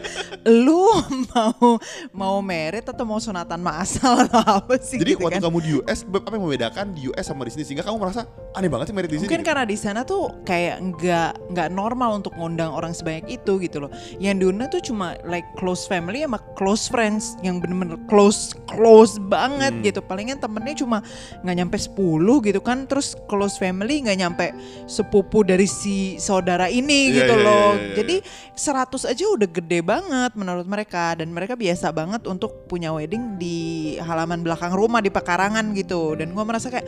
lu 0.64 0.86
mau 1.34 1.78
mau 2.14 2.36
merit 2.44 2.86
atau 2.86 3.02
mau 3.02 3.18
sunatan 3.18 3.58
masal 3.58 4.30
atau 4.30 4.62
apa 4.62 4.78
sih? 4.78 5.02
Jadi 5.02 5.18
gitu 5.18 5.26
waktu 5.26 5.42
kan? 5.42 5.50
kamu 5.50 5.58
di 5.60 5.70
US, 5.82 6.06
apa 6.06 6.30
yang 6.30 6.42
membedakan 6.46 6.86
di 6.94 7.10
US 7.10 7.26
sama 7.26 7.42
di 7.42 7.52
sini 7.58 7.64
sehingga 7.66 7.82
kamu 7.82 7.98
merasa 7.98 8.28
aneh 8.54 8.70
banget 8.70 8.92
sih 8.92 8.94
merit 8.94 9.10
di 9.10 9.18
sini? 9.18 9.26
Mungkin 9.26 9.42
karena 9.42 9.64
di 9.66 9.76
sana 9.76 10.06
tuh 10.06 10.30
kayak 10.46 10.78
nggak 10.94 11.30
nggak 11.50 11.68
normal 11.74 12.22
untuk 12.22 12.32
ngundang 12.38 12.70
orang 12.70 12.94
sebanyak 12.94 13.26
itu 13.42 13.58
gitu 13.58 13.82
loh. 13.82 13.90
Yang 14.22 14.46
diundang 14.46 14.68
tuh 14.70 14.82
cuma 14.84 15.18
like 15.26 15.46
close 15.58 15.90
family 15.90 16.22
sama 16.22 16.38
close 16.54 16.86
friends 16.86 17.34
yang 17.42 17.63
bener-bener 17.64 17.96
close 18.04 18.52
close 18.68 19.16
banget 19.18 19.72
Hmm. 19.72 19.80
gitu. 19.80 20.04
Palingan 20.04 20.36
temennya 20.36 20.76
cuma 20.76 21.00
nggak 21.40 21.56
nyampe 21.56 21.76
10 21.80 21.96
gitu 22.44 22.60
kan. 22.60 22.84
Terus 22.84 23.16
close 23.24 23.56
family 23.56 24.04
nggak 24.04 24.18
nyampe 24.20 24.52
sepupu 24.84 25.40
dari 25.40 25.64
si 25.64 26.20
saudara 26.20 26.68
ini 26.68 27.08
Iya, 27.08 27.16
gitu 27.18 27.34
iya, 27.34 27.44
loh. 27.44 27.70
iya, 27.72 27.80
iya, 27.80 27.86
iya. 27.88 27.94
Jadi 27.96 28.16
100 28.52 29.08
aja 29.08 29.24
udah 29.24 29.48
gede 29.48 29.80
banget 29.80 30.32
menurut 30.36 30.68
mereka 30.68 31.16
dan 31.16 31.32
mereka 31.32 31.56
biasa 31.56 31.88
banget 31.90 32.28
untuk 32.28 32.68
punya 32.68 32.92
wedding 32.92 33.40
di 33.40 33.56
halaman 33.96 34.44
belakang 34.44 34.70
rumah 34.70 35.00
di 35.00 35.08
pekarangan 35.08 35.72
gitu. 35.72 36.12
Dan 36.14 36.36
gua 36.36 36.44
merasa 36.44 36.68
kayak 36.68 36.84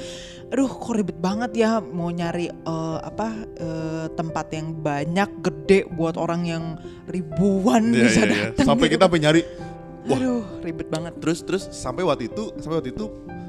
aduh 0.47 0.69
kok 0.69 0.93
ribet 0.93 1.17
banget 1.17 1.51
ya 1.57 1.81
mau 1.81 2.07
nyari 2.07 2.47
eh, 2.47 2.99
apa 3.01 3.29
eh, 3.57 4.07
tempat 4.13 4.47
yang 4.53 4.77
banyak 4.77 5.31
gede 5.41 5.89
buat 5.89 6.15
orang 6.15 6.43
yang 6.45 6.65
ribuan 7.07 7.91
Iya, 7.91 8.03
bisa 8.03 8.21
iya, 8.21 8.27
iya. 8.27 8.43
datang 8.51 8.67
Sampai 8.67 8.87
gitu. 8.87 8.95
kita 8.99 9.05
sampai 9.07 9.21
nyari 9.23 9.41
Wah. 10.07 10.17
aduh 10.17 10.43
ribet 10.61 10.87
banget 10.87 11.13
terus 11.19 11.43
terus 11.43 11.67
sampai 11.69 12.03
waktu 12.03 12.29
itu 12.29 12.55
sampai 12.57 12.79
waktu 12.79 12.95
itu 12.95 13.07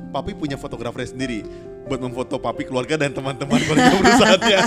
papi 0.10 0.34
punya 0.34 0.56
fotografer 0.56 1.06
sendiri 1.06 1.46
buat 1.88 2.00
memfoto 2.00 2.36
papi 2.36 2.66
keluarga 2.66 2.98
dan 2.98 3.12
teman-teman 3.12 3.60
keluarga 3.60 3.96
perusahaannya 3.96 4.60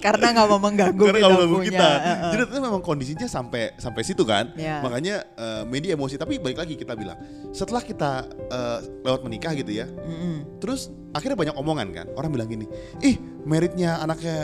karena 0.00 0.26
nggak 0.32 0.48
mau 0.48 0.60
mengganggu 0.60 1.02
karena 1.02 1.18
kita 1.18 1.28
kamu 1.28 1.36
ganggu 1.36 1.54
punya 1.54 1.68
kita 1.68 1.88
Heeh. 1.90 2.30
jadi 2.32 2.42
ternyata 2.42 2.64
memang 2.64 2.82
kondisinya 2.82 3.28
sampai 3.28 3.62
sampai 3.76 4.02
situ 4.02 4.22
kan 4.24 4.48
Ya. 4.56 4.80
makanya 4.80 5.24
eh, 5.36 5.62
media 5.64 5.92
emosi 5.92 6.16
tapi 6.16 6.40
balik 6.40 6.56
lagi 6.56 6.74
kita 6.74 6.96
bilang 6.96 7.20
setelah 7.52 7.80
kita 7.80 8.24
eh, 8.48 8.78
lewat 9.04 9.20
menikah 9.22 9.52
gitu 9.52 9.72
ya 9.72 9.86
Mm-mm. 9.86 10.56
terus 10.56 10.88
akhirnya 11.12 11.36
banyak 11.36 11.56
omongan 11.56 11.88
kan 11.92 12.06
orang 12.14 12.30
bilang 12.30 12.48
gini 12.48 12.64
ih 13.00 13.20
meritnya 13.44 14.00
anaknya 14.00 14.38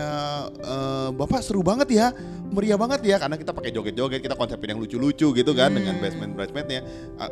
eh, 0.61 1.09
bapak 1.13 1.41
seru 1.45 1.61
banget 1.61 1.89
ya 1.93 2.07
meriah 2.47 2.79
banget 2.79 3.03
ya 3.03 3.17
karena 3.19 3.35
kita 3.35 3.51
pakai 3.51 3.75
joget-joget 3.75 4.23
kita 4.23 4.39
konsepin 4.39 4.77
yang 4.77 4.81
lucu-lucu 4.81 5.35
gitu 5.35 5.53
kan 5.53 5.69
Hmm. 5.75 5.83
dengan 5.83 5.95
basement 5.99 6.33
bridesmaidnya 6.39 6.81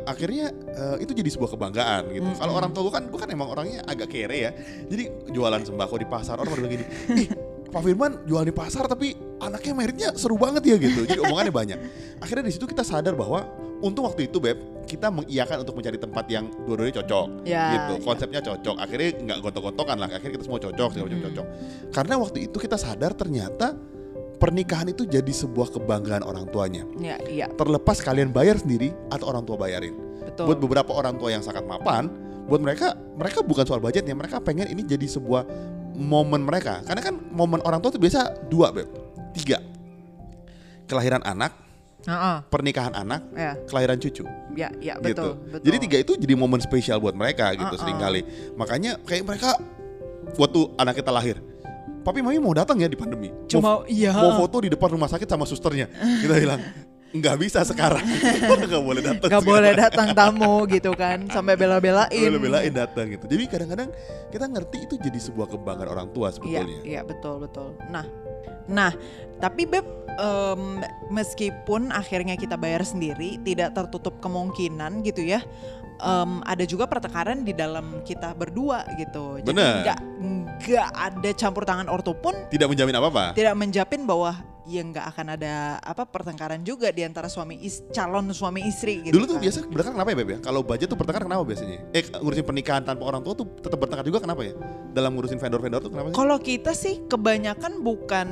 akhirnya 0.05 0.51
eh, 0.51 0.97
itu 1.01 1.11
jadi 1.15 1.29
sebuah 1.31 1.55
kebanggaan 1.55 2.11
gitu. 2.11 2.27
Hmm, 2.27 2.37
kalau 2.37 2.53
orang 2.59 2.71
tua 2.75 2.83
gue 2.89 2.93
kan 2.93 3.03
gue 3.07 3.19
kan 3.19 3.29
emang 3.31 3.47
orangnya 3.49 3.79
agak 3.87 4.11
kere 4.11 4.37
ya. 4.37 4.51
Jadi 4.91 5.31
jualan 5.31 5.61
sembako 5.63 5.95
di 5.97 6.07
pasar 6.07 6.35
orang 6.37 6.53
bilang 6.53 6.71
gini 6.75 6.85
ih 7.15 7.27
Pak 7.65 7.81
Firman 7.81 8.23
jual 8.23 8.41
di 8.41 8.51
pasar 8.51 8.85
tapi 8.85 9.11
anaknya 9.37 9.73
meritnya 9.73 10.09
seru 10.13 10.35
banget 10.35 10.63
ya 10.63 10.75
gitu. 10.77 11.03
Jadi 11.03 11.19
omongannya 11.19 11.53
banyak. 11.63 11.79
Akhirnya 12.19 12.45
di 12.45 12.53
situ 12.53 12.63
kita 12.63 12.81
sadar 12.81 13.13
bahwa 13.13 13.43
untung 13.79 14.03
waktu 14.03 14.25
itu 14.25 14.39
beb 14.39 14.55
kita 14.85 15.09
mengiyakan 15.09 15.65
untuk 15.65 15.75
mencari 15.75 15.97
tempat 15.97 16.25
yang 16.27 16.45
dua-duanya 16.63 17.01
cocok 17.01 17.27
Ya, 17.43 17.63
gitu. 17.73 17.93
ya. 17.97 18.03
konsepnya 18.05 18.39
cocok. 18.39 18.75
Akhirnya 18.77 19.09
nggak 19.17 19.37
gontok-gontokan 19.41 19.97
lah. 19.97 20.07
Akhirnya 20.07 20.33
kita 20.33 20.45
semua 20.45 20.59
cocok 20.59 20.87
segala 20.89 21.05
macam 21.05 21.17
Hmm. 21.17 21.27
cocok. 21.27 21.45
Karena 21.91 22.13
waktu 22.15 22.37
itu 22.45 22.57
kita 22.57 22.77
sadar 22.77 23.11
ternyata 23.11 23.67
pernikahan 24.35 24.87
itu 24.87 25.03
jadi 25.03 25.31
sebuah 25.31 25.71
kebanggaan 25.71 26.21
orang 26.21 26.45
tuanya. 26.47 26.83
Ya 26.95 27.17
iya. 27.25 27.47
Terlepas 27.49 27.99
kalian 27.99 28.29
bayar 28.29 28.55
sendiri 28.55 28.93
atau 29.09 29.25
orang 29.27 29.43
tua 29.43 29.57
bayarin. 29.57 29.95
Betul. 30.21 30.47
Buat 30.47 30.59
beberapa 30.59 30.91
orang 30.91 31.15
tua 31.15 31.29
yang 31.29 31.41
sangat 31.41 31.63
mapan 31.63 32.11
buat 32.45 32.61
mereka 32.61 32.93
mereka 33.17 33.41
bukan 33.41 33.65
soal 33.65 33.81
budgetnya 33.81 34.13
mereka 34.13 34.37
pengen 34.39 34.69
ini 34.69 34.85
jadi 34.85 35.05
sebuah 35.05 35.45
momen 35.95 36.45
mereka 36.45 36.83
karena 36.85 37.01
kan 37.01 37.15
momen 37.31 37.59
orang 37.65 37.81
tua 37.81 37.89
itu 37.89 37.99
biasa 37.99 38.47
dua 38.47 38.69
beb 38.69 38.87
tiga 39.33 39.59
kelahiran 40.85 41.21
anak 41.25 41.51
Heeh, 42.05 42.37
pernikahan 42.53 42.93
anak 42.93 43.25
ya 43.33 43.57
kelahiran 43.65 43.97
cucu 43.97 44.29
ya 44.53 44.69
ya 44.77 44.93
gitu. 45.01 45.01
betul 45.01 45.31
betul 45.49 45.65
Jadi 45.65 45.77
tiga 45.89 45.97
itu 46.05 46.13
jadi 46.21 46.33
momen 46.37 46.61
spesial 46.61 47.01
buat 47.01 47.17
mereka 47.17 47.49
gitu 47.57 47.65
Uh-uh. 47.65 47.81
sering 47.81 47.97
kali. 47.97 48.21
Makanya 48.53 49.01
kayak 49.01 49.25
mereka 49.25 49.57
waktu 50.37 50.69
anak 50.77 51.01
kita 51.01 51.09
lahir, 51.09 51.41
papi 52.05 52.21
mami 52.21 52.37
mau 52.37 52.53
datang 52.53 52.77
ya 52.77 52.85
di 52.85 52.93
pandemi. 52.93 53.33
cuma 53.49 53.61
mau, 53.65 53.79
iya 53.89 54.13
mau 54.13 54.37
foto 54.37 54.61
di 54.61 54.69
depan 54.69 54.93
rumah 54.93 55.09
sakit 55.09 55.25
sama 55.25 55.49
susternya. 55.49 55.89
Kita 56.21 56.37
bilang 56.37 56.61
nggak 57.15 57.35
bisa 57.39 57.63
sekarang, 57.63 58.03
nggak 58.67 58.83
boleh 58.83 59.01
datang. 59.01 59.29
nggak 59.31 59.45
boleh 59.45 59.71
datang 59.73 60.07
tamu 60.11 60.67
gitu 60.67 60.91
kan 60.91 61.23
sampai 61.27 61.55
bela-belain 61.55 62.11
Boleh 62.11 62.41
belain 62.41 62.71
datang 62.71 63.07
gitu. 63.07 63.23
Jadi 63.25 63.43
kadang-kadang 63.45 63.89
kita 64.29 64.45
ngerti 64.45 64.77
itu 64.83 64.95
jadi 64.97 65.19
sebuah 65.21 65.47
kebanggaan 65.47 65.89
orang 65.89 66.07
tua 66.11 66.27
Iya, 66.27 66.35
sebetulnya. 66.35 66.79
iya 66.83 67.01
betul 67.01 67.39
betul. 67.39 67.71
Nah, 67.87 68.03
nah, 68.65 68.91
tapi 69.37 69.63
beb, 69.63 69.87
em, 70.13 70.83
meskipun 71.09 71.89
akhirnya 71.89 72.35
kita 72.35 72.55
bayar 72.55 72.83
sendiri, 72.83 73.39
tidak 73.39 73.71
tertutup 73.73 74.19
kemungkinan 74.19 74.99
gitu 75.01 75.23
ya. 75.23 75.39
em, 75.95 76.43
ada 76.43 76.67
juga 76.67 76.83
pertengkaran 76.85 77.41
di 77.41 77.55
dalam 77.55 78.03
kita 78.03 78.35
berdua 78.35 78.83
gitu. 78.95 79.39
Jadi 79.39 79.47
Bener. 79.47 79.75
nggak 79.81 79.99
nggak 80.59 80.89
ada 80.91 81.29
campur 81.31 81.63
tangan 81.63 81.87
ortu 81.87 82.11
pun 82.11 82.35
Tidak 82.49 82.67
menjamin 82.67 82.91
apa-apa. 82.93 83.31
tidak 83.31 83.55
menjapin 83.55 84.03
bahwa 84.03 84.35
ya 84.65 84.81
nggak 84.81 85.05
akan 85.13 85.27
ada 85.37 85.77
apa 85.79 86.09
pertengkaran 86.09 86.65
juga 86.65 86.89
di 86.89 87.05
antara 87.05 87.29
suami 87.29 87.61
is 87.61 87.85
calon 87.93 88.33
suami 88.33 88.65
istri 88.65 89.05
gitu. 89.05 89.15
Dulu 89.15 89.25
tuh 89.29 89.37
kan. 89.37 89.43
biasa 89.45 89.57
bertengkar 89.69 89.93
kenapa 90.01 90.09
ya 90.09 90.17
Beb 90.17 90.29
ya? 90.29 90.39
Kalau 90.41 90.61
budget 90.65 90.87
tuh 90.89 90.97
bertengkar 90.97 91.23
kenapa 91.29 91.43
biasanya? 91.45 91.77
Eh 91.93 92.03
ngurusin 92.09 92.45
pernikahan 92.45 92.83
tanpa 92.83 93.03
orang 93.05 93.21
tua 93.21 93.33
tuh 93.37 93.47
tetap 93.61 93.77
bertengkar 93.77 94.05
juga 94.05 94.19
kenapa 94.25 94.41
ya? 94.41 94.53
Dalam 94.91 95.13
ngurusin 95.13 95.37
vendor-vendor 95.37 95.81
tuh 95.85 95.91
kenapa 95.93 96.07
sih? 96.11 96.15
Kalau 96.17 96.37
kita 96.41 96.71
sih 96.73 96.95
kebanyakan 97.05 97.85
bukan 97.85 98.27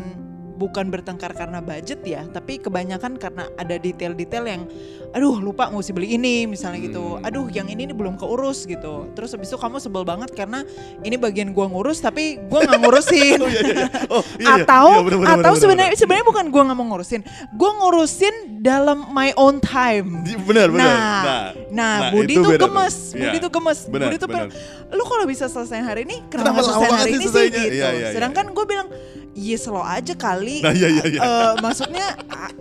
bukan 0.53 0.87
bertengkar 0.87 1.33
karena 1.33 1.59
budget 1.59 1.99
ya, 2.01 2.23
tapi 2.27 2.57
kebanyakan 2.57 3.17
karena 3.17 3.49
ada 3.53 3.75
detail-detail 3.75 4.45
yang, 4.45 4.61
aduh 5.09 5.35
lupa 5.35 5.67
mesti 5.67 5.91
beli 5.91 6.13
ini 6.13 6.45
misalnya 6.45 6.79
gitu, 6.79 7.17
Hmm. 7.17 7.25
aduh 7.25 7.49
yang 7.49 7.65
ini 7.65 7.85
nih 7.85 7.93
belum 7.93 8.15
keurus 8.15 8.63
gitu. 8.63 9.09
Terus 9.11 9.31
habis 9.31 9.47
itu 9.47 9.57
kamu 9.57 9.77
sebel 9.77 10.01
banget 10.01 10.31
karena 10.31 10.61
ini 11.01 11.15
bagian 11.15 11.51
gua 11.51 11.65
ngurus 11.67 11.99
tapi 11.99 12.37
gua 12.45 12.63
nggak 12.63 12.79
ngurusin. 12.79 13.39
Oh 13.41 13.49
iya 13.49 13.61
iya. 13.61 13.73
iya. 13.73 13.87
Oh 14.07 14.23
iya. 14.35 14.45
iya. 14.55 14.55
atau 14.61 14.85
Iya, 14.89 15.01
bener, 15.03 15.17
bener, 15.19 15.35
atau 15.35 15.51
sebenarnya 15.55 15.93
sebenarnya 15.95 16.25
bukan 16.25 16.45
gua 16.47 16.61
nggak 16.63 16.77
mau 16.77 16.87
ngurusin, 16.87 17.21
gua 17.51 17.71
ngurusin 17.75 18.35
dalam 18.59 19.09
my 19.09 19.33
own 19.35 19.57
time. 19.57 20.21
Iya, 20.23 20.37
Bener 20.39 20.67
bener. 20.69 20.85
Nah, 20.85 21.51
nah, 21.69 21.95
Budi 22.09 22.35
itu 22.35 22.39
tuh 22.39 22.51
beda 22.51 22.59
tuh. 22.59 22.67
gemes, 22.67 22.95
Budi 23.11 23.23
Iya. 23.31 23.39
tuh 23.39 23.51
gemes, 23.51 23.79
Bener, 23.87 24.07
Budi 24.07 24.17
tuh 24.17 24.29
bener. 24.29 24.47
lu 24.89 25.03
kalau 25.03 25.25
bisa 25.25 25.45
selesai 25.45 25.79
hari 25.81 26.01
ini, 26.03 26.21
Kenapa 26.27 26.53
kenapa 26.53 26.61
selesai 26.63 26.89
hari 26.93 27.09
ini 27.09 27.17
sih 27.17 27.27
selesainya? 27.27 27.49
gitu. 27.59 27.73
Iya, 27.73 27.87
iya, 27.89 27.89
iya. 27.97 28.07
Sedangkan 28.11 28.45
gue 28.49 28.65
bilang, 28.65 28.87
iya 29.33 29.57
slow 29.57 29.81
aja 29.81 30.13
kali. 30.13 30.61
Nah, 30.61 30.73
iya, 30.73 30.87
iya, 30.89 31.05
iya. 31.09 31.19
Eh, 31.21 31.53
maksudnya 31.61 32.17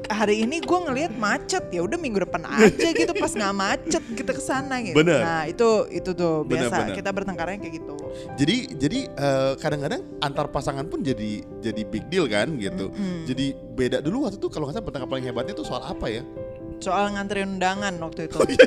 hari 0.09 0.45
ini 0.45 0.61
gue 0.61 0.79
ngelihat 0.89 1.13
macet, 1.17 1.69
ya 1.73 1.85
udah 1.85 1.97
minggu 2.01 2.25
depan 2.25 2.45
aja 2.49 2.89
gitu 2.93 3.13
pas 3.17 3.33
nggak 3.33 3.55
macet 3.55 4.03
kita 4.17 4.33
ke 4.33 4.43
sana 4.43 4.81
gitu. 4.81 4.97
Bener. 4.97 5.21
Nah 5.21 5.43
itu 5.49 5.69
itu 5.93 6.11
tuh 6.13 6.45
Bener, 6.45 6.69
biasa 6.69 6.77
bener. 6.85 6.97
kita 6.97 7.11
bertengkarnya 7.13 7.59
kayak 7.61 7.75
gitu. 7.81 7.97
Jadi 8.37 8.57
jadi 8.77 8.99
eh, 9.09 9.53
kadang-kadang 9.61 10.01
antar 10.21 10.47
pasangan 10.49 10.85
pun 10.89 11.01
jadi 11.05 11.45
jadi 11.61 11.83
big 11.87 12.09
deal 12.09 12.27
kan 12.29 12.49
gitu. 12.57 12.89
Mm-mm. 12.93 13.25
Jadi 13.29 13.53
beda 13.57 14.01
dulu 14.01 14.29
waktu 14.29 14.37
itu 14.41 14.49
kalau 14.49 14.69
nggak 14.69 14.85
salah 14.85 15.09
paling 15.09 15.25
hebatnya 15.25 15.53
itu 15.57 15.65
soal 15.65 15.85
apa 15.85 16.09
ya? 16.09 16.25
Soal 16.83 17.15
nganterin 17.15 17.63
undangan 17.63 17.95
waktu 18.03 18.27
itu. 18.27 18.43
Oh, 18.43 18.49
iya. 18.51 18.59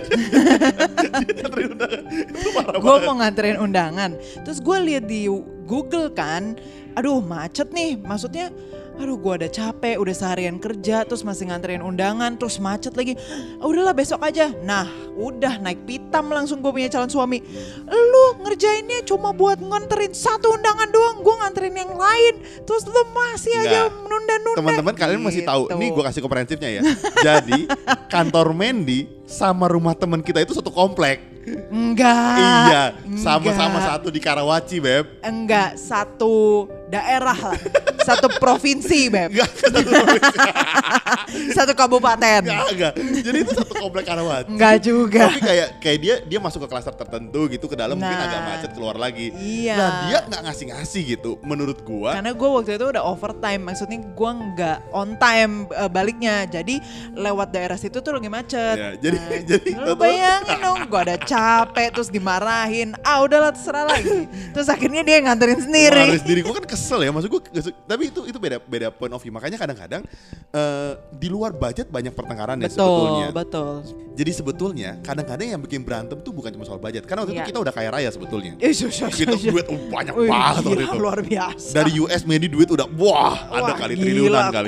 Nganterin 1.35 1.67
undangan. 1.75 2.03
itu 2.15 2.50
parah 2.55 2.79
gue 2.79 2.95
mau 3.03 3.15
nganterin 3.19 3.57
undangan 3.59 4.12
terus 4.43 4.59
gue 4.63 4.77
lihat 4.88 5.03
di 5.07 5.27
Google 5.65 6.13
kan 6.13 6.55
aduh 6.95 7.19
macet 7.19 7.69
nih 7.69 8.00
maksudnya 8.00 8.48
aduh 8.95 9.19
gue 9.19 9.34
udah 9.43 9.51
capek 9.51 10.00
udah 10.00 10.15
seharian 10.15 10.55
kerja 10.55 11.03
terus 11.03 11.19
masih 11.19 11.51
nganterin 11.51 11.84
undangan 11.84 12.39
terus 12.39 12.63
macet 12.63 12.95
lagi 12.95 13.19
"Ah, 13.60 13.67
udahlah 13.67 13.91
besok 13.91 14.24
aja 14.24 14.55
nah 14.63 14.88
udah 15.19 15.60
naik 15.60 15.84
pitam 15.84 16.31
langsung 16.31 16.63
gue 16.63 16.72
punya 16.72 16.88
calon 16.88 17.12
suami 17.12 17.43
lu 17.84 18.25
ngerjainnya 18.39 19.03
cuma 19.03 19.36
buat 19.36 19.60
nganterin 19.60 20.15
satu 20.15 20.55
undangan 20.55 20.88
doang 20.88 21.19
gue 21.19 21.36
nganterin 21.43 21.75
yang 21.75 21.91
lain 21.91 22.34
terus 22.63 22.88
lu 22.88 23.03
masih 23.12 23.51
aja 23.60 23.91
Nggak. 23.91 24.00
menunda-nunda 24.00 24.60
Teman-teman 24.63 24.95
kalian 24.95 25.19
masih 25.19 25.43
tahu, 25.43 25.67
Gitu. 25.67 25.75
nih 25.75 25.89
gue 25.91 26.03
kasih 26.07 26.22
komprehensifnya 26.24 26.69
ya. 26.72 26.81
Jadi 27.19 27.67
kantor 28.07 28.55
Mandy 28.55 29.12
sama 29.27 29.67
rumah 29.67 29.91
teman 29.91 30.24
kita 30.24 30.39
itu 30.39 30.55
satu 30.55 30.72
komplek. 30.72 31.35
Enggak 31.70 32.38
iya, 32.40 32.84
sama-sama 33.18 33.78
satu 33.82 34.10
di 34.10 34.18
Karawaci, 34.18 34.82
beb. 34.82 35.22
enggak 35.22 35.78
satu 35.78 36.66
daerah 36.88 37.34
lah 37.36 37.58
satu 38.00 38.30
provinsi 38.36 39.10
beb 39.10 39.30
Enggak, 39.32 39.50
satu 39.58 39.77
satu 41.58 41.74
kabupaten 41.74 42.42
enggak, 42.44 42.68
enggak. 42.70 42.94
Jadi 43.18 43.38
itu 43.39 43.51
satu 43.51 43.74
komplek 43.75 44.06
Karawaci. 44.06 44.48
enggak 44.48 44.75
juga 44.80 45.25
Tapi 45.27 45.42
kayak 45.42 45.68
kayak 45.80 45.98
dia 46.00 46.15
dia 46.22 46.39
masuk 46.39 46.62
ke 46.62 46.70
klaster 46.70 46.94
tertentu 46.94 47.48
gitu 47.48 47.65
ke 47.65 47.75
dalam 47.75 47.98
mungkin 47.98 48.13
Nah. 48.15 48.24
agak 48.24 48.42
macet 48.44 48.72
keluar 48.72 48.96
lagi. 48.96 49.34
Iya. 49.34 49.75
Nah 49.75 49.89
dia 50.06 50.20
nggak 50.24 50.42
ngasih-ngasih 50.44 51.01
gitu. 51.10 51.32
Menurut 51.42 51.82
gua. 51.82 52.13
karena 52.15 52.32
gue 52.32 52.46
waktu 52.48 52.72
itu 52.72 52.86
udah 52.88 53.04
overtime 53.04 53.62
maksudnya 53.63 54.00
gue 54.00 54.32
nggak 54.48 54.77
on 54.92 55.18
time 55.18 55.54
eh, 55.68 55.89
baliknya 55.89 56.46
jadi 56.46 56.77
lewat 57.12 57.50
daerah 57.50 57.75
situ 57.75 57.98
tuh 57.98 58.13
lagi 58.13 58.30
macet 58.30 58.75
Ya, 58.75 58.89
jadi- 58.96 59.18
Nah, 59.18 59.42
jadi 59.50 59.70
lu 59.75 59.94
bayangin 59.96 60.60
dong 60.60 60.80
gue 60.86 61.01
ada 61.01 61.18
capek 61.18 61.89
terus 61.89 62.08
dimarahin 62.08 62.94
ah 63.01 63.20
udahlah 63.20 63.50
terserah 63.50 63.86
lagi 63.88 64.30
terus 64.54 64.68
akhirnya 64.68 65.01
dia 65.01 65.18
nganterin 65.20 65.60
sendiri 65.60 66.06
Harus 66.08 66.24
diri 66.24 66.39
gue 66.39 66.54
kan 66.54 66.65
kesel 66.75 67.00
ya 67.00 67.10
maksud 67.10 67.32
gue 67.32 67.41
tapi 67.88 68.12
itu 68.12 68.27
itu 68.27 68.36
beda 68.36 68.60
beda 68.60 68.88
point 68.91 69.10
of 69.10 69.24
view. 69.24 69.32
Makanya 69.32 69.55
kadang-kadang 69.55 70.03
eh, 70.51 70.91
di 71.10 71.32
luar 71.32 71.55
budget 71.55 71.88
banyak 71.88 72.12
pertengkaran 72.12 72.60
ya 72.60 72.67
betul 72.67 72.75
sebetulnya. 72.75 73.27
betul. 73.32 73.72
Jadi 74.15 74.32
sebetulnya 74.32 74.89
kadang-kadang 75.00 75.48
yang 75.50 75.60
bikin 75.60 75.84
berantem 75.84 76.20
tuh 76.20 76.32
bukan 76.32 76.51
cuma 76.51 76.63
soal 76.63 76.79
budget. 76.79 77.03
Karena 77.03 77.24
waktu 77.24 77.36
Iya. 77.36 77.41
itu 77.41 77.51
kita 77.51 77.60
udah 77.60 77.74
kaya 77.74 77.89
raya 77.89 78.10
sebetulnya. 78.12 78.55
Kita 78.55 78.72
syuh, 78.72 78.91
syuh. 78.91 79.51
duit 79.51 79.67
oh, 79.67 79.79
banyak 79.88 80.13
Wih, 80.15 80.27
banget 80.27 80.55
waktu 80.55 80.72
gila, 80.72 80.84
itu. 80.84 80.98
luar 81.00 81.20
biasa. 81.20 81.72
Dari 81.72 81.91
US 82.00 82.22
Medi 82.24 82.48
duit 82.48 82.67
udah 82.67 82.88
wah 82.96 83.36
ada 83.48 83.72
Wah, 83.72 83.77
kali 83.79 83.94
gila, 83.96 84.03
triliunan 84.03 84.46
kali 84.51 84.67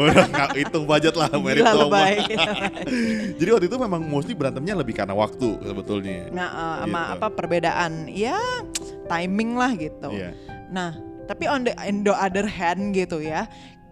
hitung 0.60 0.84
budget 0.84 1.14
lah 1.16 1.28
merit 1.36 1.64
jadi 3.38 3.48
waktu 3.54 3.66
itu 3.68 3.76
memang 3.76 4.02
mostly 4.04 4.34
berantemnya 4.34 4.74
lebih 4.76 4.96
karena 4.96 5.14
waktu 5.14 5.58
sebetulnya. 5.62 6.28
Nah, 6.32 6.48
sama 6.84 6.98
Gitu. 6.98 7.14
apa 7.20 7.26
perbedaan 7.32 7.92
ya 8.08 8.38
timing 9.06 9.56
lah 9.56 9.70
gitu. 9.76 10.08
Iya. 10.12 10.30
Nah, 10.68 10.90
tapi 11.28 11.44
on 11.44 11.68
the, 11.68 11.76
on 11.76 12.02
the 12.02 12.14
other 12.16 12.48
hand 12.48 12.96
gitu 12.96 13.20
ya. 13.20 13.44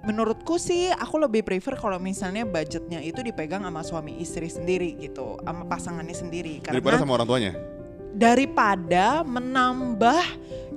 Menurutku 0.06 0.54
sih 0.54 0.88
aku 0.94 1.18
lebih 1.18 1.42
prefer 1.42 1.74
kalau 1.74 1.98
misalnya 1.98 2.46
budgetnya 2.46 3.02
itu 3.02 3.26
dipegang 3.26 3.66
sama 3.66 3.82
suami 3.82 4.22
istri 4.22 4.46
sendiri 4.46 4.94
gitu, 5.02 5.36
sama 5.42 5.66
pasangannya 5.66 6.14
sendiri 6.14 6.62
karena 6.62 6.78
daripada 6.78 6.96
sama 7.02 7.12
orang 7.18 7.26
tuanya 7.26 7.52
daripada 8.16 9.20
menambah 9.26 10.24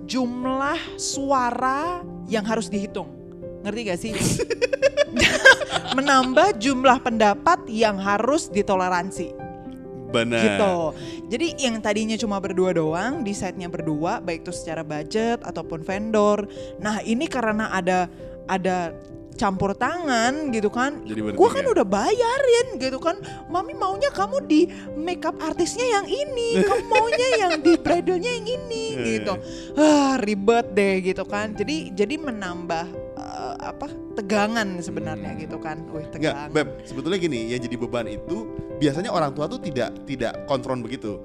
jumlah 0.09 0.99
suara 0.99 2.03
yang 2.27 2.43
harus 2.43 2.67
dihitung. 2.67 3.07
Ngerti 3.63 3.81
gak 3.87 3.99
sih? 4.01 4.11
menambah 5.97 6.57
jumlah 6.61 7.01
pendapat 7.01 7.65
yang 7.69 7.97
harus 7.97 8.49
ditoleransi 8.49 9.49
benar 10.09 10.41
gitu. 10.43 10.75
Jadi 11.29 11.47
yang 11.61 11.79
tadinya 11.79 12.17
cuma 12.17 12.41
berdua 12.41 12.73
doang, 12.73 13.21
decide-nya 13.21 13.69
berdua, 13.69 14.19
baik 14.19 14.43
itu 14.45 14.51
secara 14.53 14.81
budget 14.81 15.39
ataupun 15.45 15.85
vendor. 15.85 16.49
Nah 16.81 17.01
ini 17.05 17.29
karena 17.29 17.69
ada 17.69 18.09
ada 18.49 18.91
campur 19.39 19.71
tangan 19.71 20.51
gitu 20.51 20.67
kan. 20.67 20.99
Gue 21.07 21.49
kan 21.49 21.63
udah 21.63 21.87
bayarin 21.87 22.75
gitu 22.75 22.99
kan. 22.99 23.23
Mami 23.47 23.71
maunya 23.71 24.11
kamu 24.11 24.43
di 24.43 24.67
makeup 24.99 25.39
artisnya 25.39 25.87
yang 25.87 26.07
ini, 26.11 26.59
kamu 26.67 26.83
maunya 26.91 27.27
yang 27.39 27.53
di 27.63 27.73
bridalnya 27.79 28.31
yang 28.35 28.47
ini 28.49 28.85
Iya, 28.99 29.05
gitu. 29.15 29.33
Ah 29.79 30.19
ribet 30.19 30.75
deh 30.75 30.99
gitu 30.99 31.23
kan. 31.23 31.55
Jadi 31.55 31.95
jadi 31.95 32.19
menambah 32.19 33.08
eh, 33.39 33.55
apa 33.63 33.88
tegangan 34.13 34.84
sebenarnya 34.84 35.31
Hmm. 35.31 35.39
gitu 35.39 35.58
kan. 35.58 35.79
Wih 35.89 36.12
tegang. 36.12 36.51
Beb, 36.51 36.84
sebetulnya 36.84 37.15
gini, 37.15 37.48
yang 37.48 37.63
jadi 37.63 37.75
beban 37.75 38.05
itu 38.05 38.51
biasanya 38.77 39.10
orang 39.10 39.31
tua 39.31 39.48
tuh 39.48 39.63
tidak 39.63 39.96
tidak 40.03 40.43
konfront 40.43 40.84
begitu. 40.84 41.24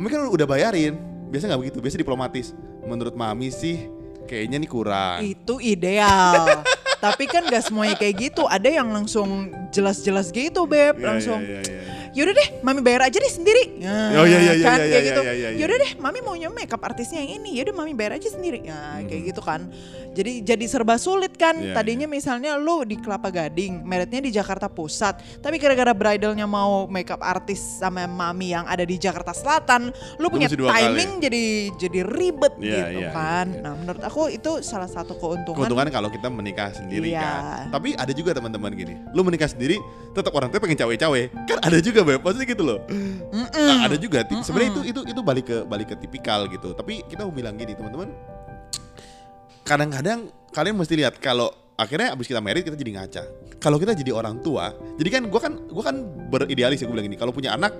Mereka 0.00 0.32
udah 0.32 0.46
bayarin, 0.48 0.96
biasa 1.28 1.52
nggak 1.52 1.60
begitu, 1.60 1.78
biasa 1.78 1.96
diplomatis. 2.00 2.46
Menurut 2.82 3.12
mami 3.12 3.52
sih 3.52 3.86
kayaknya 4.24 4.56
nih 4.58 4.70
kurang. 4.70 5.18
Itu 5.20 5.60
ideal. 5.60 6.64
Tapi 7.04 7.26
kan 7.26 7.42
gak 7.50 7.66
semuanya 7.66 7.98
kayak 7.98 8.30
gitu. 8.30 8.46
Ada 8.46 8.78
yang 8.78 8.94
langsung 8.94 9.50
jelas-jelas 9.74 10.30
gitu, 10.30 10.70
Beb. 10.70 11.02
Iya, 11.02 11.06
langsung. 11.10 11.42
iya, 11.42 11.58
iya, 11.58 11.81
iya. 11.81 11.81
Yaudah 12.12 12.34
deh, 12.36 12.48
Mami 12.60 12.84
bayar 12.84 13.08
aja 13.08 13.16
deh 13.16 13.32
sendiri. 13.32 13.80
Ya, 13.80 14.20
Oh, 14.20 14.28
iya, 14.28 14.36
iya, 14.36 14.52
iya, 14.52 14.64
kan 14.68 14.76
iya, 14.76 14.84
kayak 14.84 14.92
iya, 14.92 15.00
gitu. 15.08 15.20
iya, 15.24 15.32
iya, 15.32 15.48
iya. 15.48 15.58
Yaudah 15.64 15.76
deh, 15.80 15.92
Mami 15.96 16.20
maunya 16.20 16.48
makeup 16.48 16.84
artisnya 16.84 17.24
yang 17.24 17.40
ini. 17.40 17.56
Yaudah 17.56 17.72
Mami 17.72 17.92
bayar 17.92 18.20
aja 18.20 18.28
sendiri. 18.28 18.60
Ya, 18.62 18.76
Hmm. 19.00 19.08
kayak 19.08 19.22
gitu 19.32 19.40
kan. 19.40 19.60
Jadi 20.12 20.44
jadi 20.44 20.64
serba 20.68 21.00
sulit 21.00 21.32
kan. 21.34 21.56
Iya, 21.56 21.72
Tadinya 21.72 22.04
misalnya 22.04 22.60
lu 22.60 22.84
di 22.84 23.00
Kelapa 23.00 23.32
Gading, 23.32 23.80
meritnya 23.80 24.20
di 24.20 24.28
Jakarta 24.28 24.68
Pusat. 24.68 25.40
Tapi 25.40 25.56
gara-gara 25.56 25.96
bridalnya 25.96 26.44
mau 26.44 26.84
makeup 26.84 27.24
artis 27.24 27.80
sama 27.80 28.04
Mami 28.04 28.52
yang 28.52 28.68
ada 28.68 28.84
di 28.84 29.00
Jakarta 29.00 29.32
Selatan, 29.32 29.88
lu 30.20 30.28
punya 30.28 30.52
timing 30.52 31.16
jadi 31.18 31.44
jadi 31.72 32.00
ribet 32.04 32.52
Iya, 32.60 32.92
gitu 32.92 33.00
iya, 33.00 33.10
kan. 33.10 33.46
iya. 33.48 33.60
Nah, 33.62 33.72
menurut 33.72 34.02
aku 34.04 34.28
itu 34.28 34.60
salah 34.60 34.84
satu 34.86 35.16
keuntungan 35.16 35.64
Keuntungan 35.64 35.88
kalau 35.88 36.12
kita 36.12 36.28
menikah 36.28 36.76
sendiri 36.76 37.08
Iya. 37.08 37.24
kan. 37.24 37.64
Tapi 37.72 37.96
ada 37.96 38.12
juga 38.12 38.36
teman-teman 38.36 38.68
gini, 38.76 38.94
lu 39.16 39.24
menikah 39.24 39.48
sendiri, 39.48 39.80
tetap 40.12 40.36
orang 40.36 40.52
tua 40.52 40.60
pengen 40.60 40.76
cawe-cawe. 40.76 41.20
Kan 41.48 41.58
ada 41.58 41.78
juga 41.80 42.01
beb, 42.04 42.20
pasti 42.22 42.44
gitu 42.44 42.62
loh. 42.62 42.78
Nah, 43.32 43.86
ada 43.86 43.96
juga. 43.96 44.22
ti- 44.22 44.34
Mm-mm. 44.34 44.46
Sebenarnya 44.46 44.70
itu 44.74 44.82
itu 44.94 45.00
itu 45.14 45.20
balik 45.20 45.44
ke 45.48 45.56
balik 45.66 45.92
ke 45.92 45.96
tipikal 45.98 46.46
gitu. 46.50 46.74
Tapi 46.74 47.06
kita 47.06 47.24
mau 47.26 47.34
bilang 47.34 47.54
gini 47.56 47.74
teman-teman. 47.74 48.10
Kadang-kadang 49.62 50.26
kalian 50.50 50.74
mesti 50.74 50.94
lihat 50.98 51.16
kalau 51.22 51.48
akhirnya 51.78 52.12
abis 52.12 52.26
kita 52.28 52.42
merit 52.42 52.66
kita 52.66 52.76
jadi 52.76 52.92
ngaca. 52.98 53.22
Kalau 53.62 53.78
kita 53.78 53.94
jadi 53.94 54.10
orang 54.10 54.42
tua, 54.42 54.74
jadi 54.98 55.08
kan 55.18 55.22
gua 55.30 55.40
kan 55.40 55.54
gua 55.70 55.84
kan 55.86 55.96
beridealis 56.34 56.82
ya 56.82 56.90
gue 56.90 56.94
bilang 56.98 57.06
gini. 57.06 57.14
Kalau 57.14 57.30
punya 57.30 57.54
anak, 57.54 57.70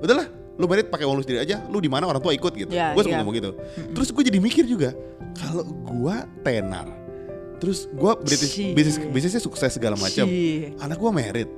udahlah 0.00 0.24
lu 0.58 0.64
merit 0.66 0.88
pakai 0.88 1.04
uang 1.04 1.20
lu 1.20 1.22
sendiri 1.22 1.44
aja. 1.44 1.62
Lu 1.68 1.78
di 1.84 1.86
mana 1.92 2.08
orang 2.08 2.24
tua 2.24 2.32
ikut 2.32 2.50
gitu. 2.56 2.72
Iya, 2.72 2.96
gue 2.96 3.02
selalu 3.04 3.12
iya. 3.12 3.20
ngomong 3.22 3.36
gitu. 3.36 3.50
Terus 3.92 4.08
gue 4.08 4.24
jadi 4.24 4.38
mikir 4.40 4.64
juga, 4.64 4.96
kalau 5.36 5.68
gua 5.84 6.24
tenar, 6.40 6.88
terus 7.60 7.86
gua 7.92 8.16
bisnis 8.16 8.96
bisnisnya 9.12 9.44
sukses 9.44 9.68
segala 9.68 10.00
macam. 10.00 10.24
Anak 10.80 10.96
gua 10.96 11.12
merit, 11.12 11.52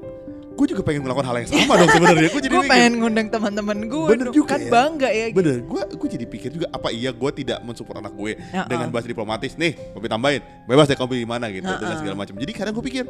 gue 0.60 0.76
juga 0.76 0.82
pengen 0.84 1.00
melakukan 1.08 1.26
hal 1.32 1.36
yang 1.40 1.48
sama 1.48 1.72
dong 1.80 1.88
sebenarnya. 1.88 2.28
Gue 2.28 2.42
jadi 2.44 2.56
mikir, 2.60 2.68
pengen 2.68 2.92
ngundang 3.00 3.28
teman-teman 3.32 3.78
gue 3.88 4.08
Bener 4.12 4.26
juga 4.28 4.52
kan 4.52 4.60
ya. 4.60 4.68
bangga 4.68 5.08
ya 5.08 5.26
gitu. 5.32 5.38
Bener, 5.40 5.56
gue 5.64 5.82
gue 5.96 6.08
jadi 6.20 6.26
pikir 6.28 6.50
juga 6.52 6.66
apa 6.68 6.88
iya 6.92 7.10
gue 7.16 7.30
tidak 7.32 7.58
mensupport 7.64 8.04
anak 8.04 8.12
gue 8.12 8.32
Ya, 8.52 8.68
dengan 8.68 8.92
bahasa 8.92 9.08
diplomatis 9.08 9.56
nih, 9.56 9.72
kopi 9.96 10.06
tambahin, 10.06 10.42
bebas 10.68 10.84
deh 10.84 10.98
kopi 11.00 11.16
di 11.16 11.28
mana 11.28 11.48
gitu 11.48 11.64
Ya, 11.64 11.80
uh. 11.80 11.96
segala 11.96 12.12
macam. 12.14 12.36
Jadi 12.36 12.52
kadang 12.52 12.76
gue 12.76 12.84
pikir 12.84 13.04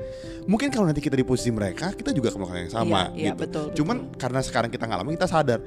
mungkin 0.46 0.70
kalau 0.70 0.86
nanti 0.86 1.02
kita 1.02 1.18
di 1.18 1.26
posisi 1.26 1.50
mereka, 1.50 1.90
kita 1.90 2.14
juga 2.14 2.30
akan 2.30 2.38
melakukan 2.46 2.62
yang 2.62 2.72
sama 2.72 3.00
iya, 3.12 3.34
gitu. 3.34 3.40
betul, 3.42 3.64
Cuman 3.82 4.14
karena 4.14 4.40
sekarang 4.46 4.70
kita 4.70 4.86
ngalamin 4.86 5.18
kita 5.18 5.26
sadar 5.26 5.58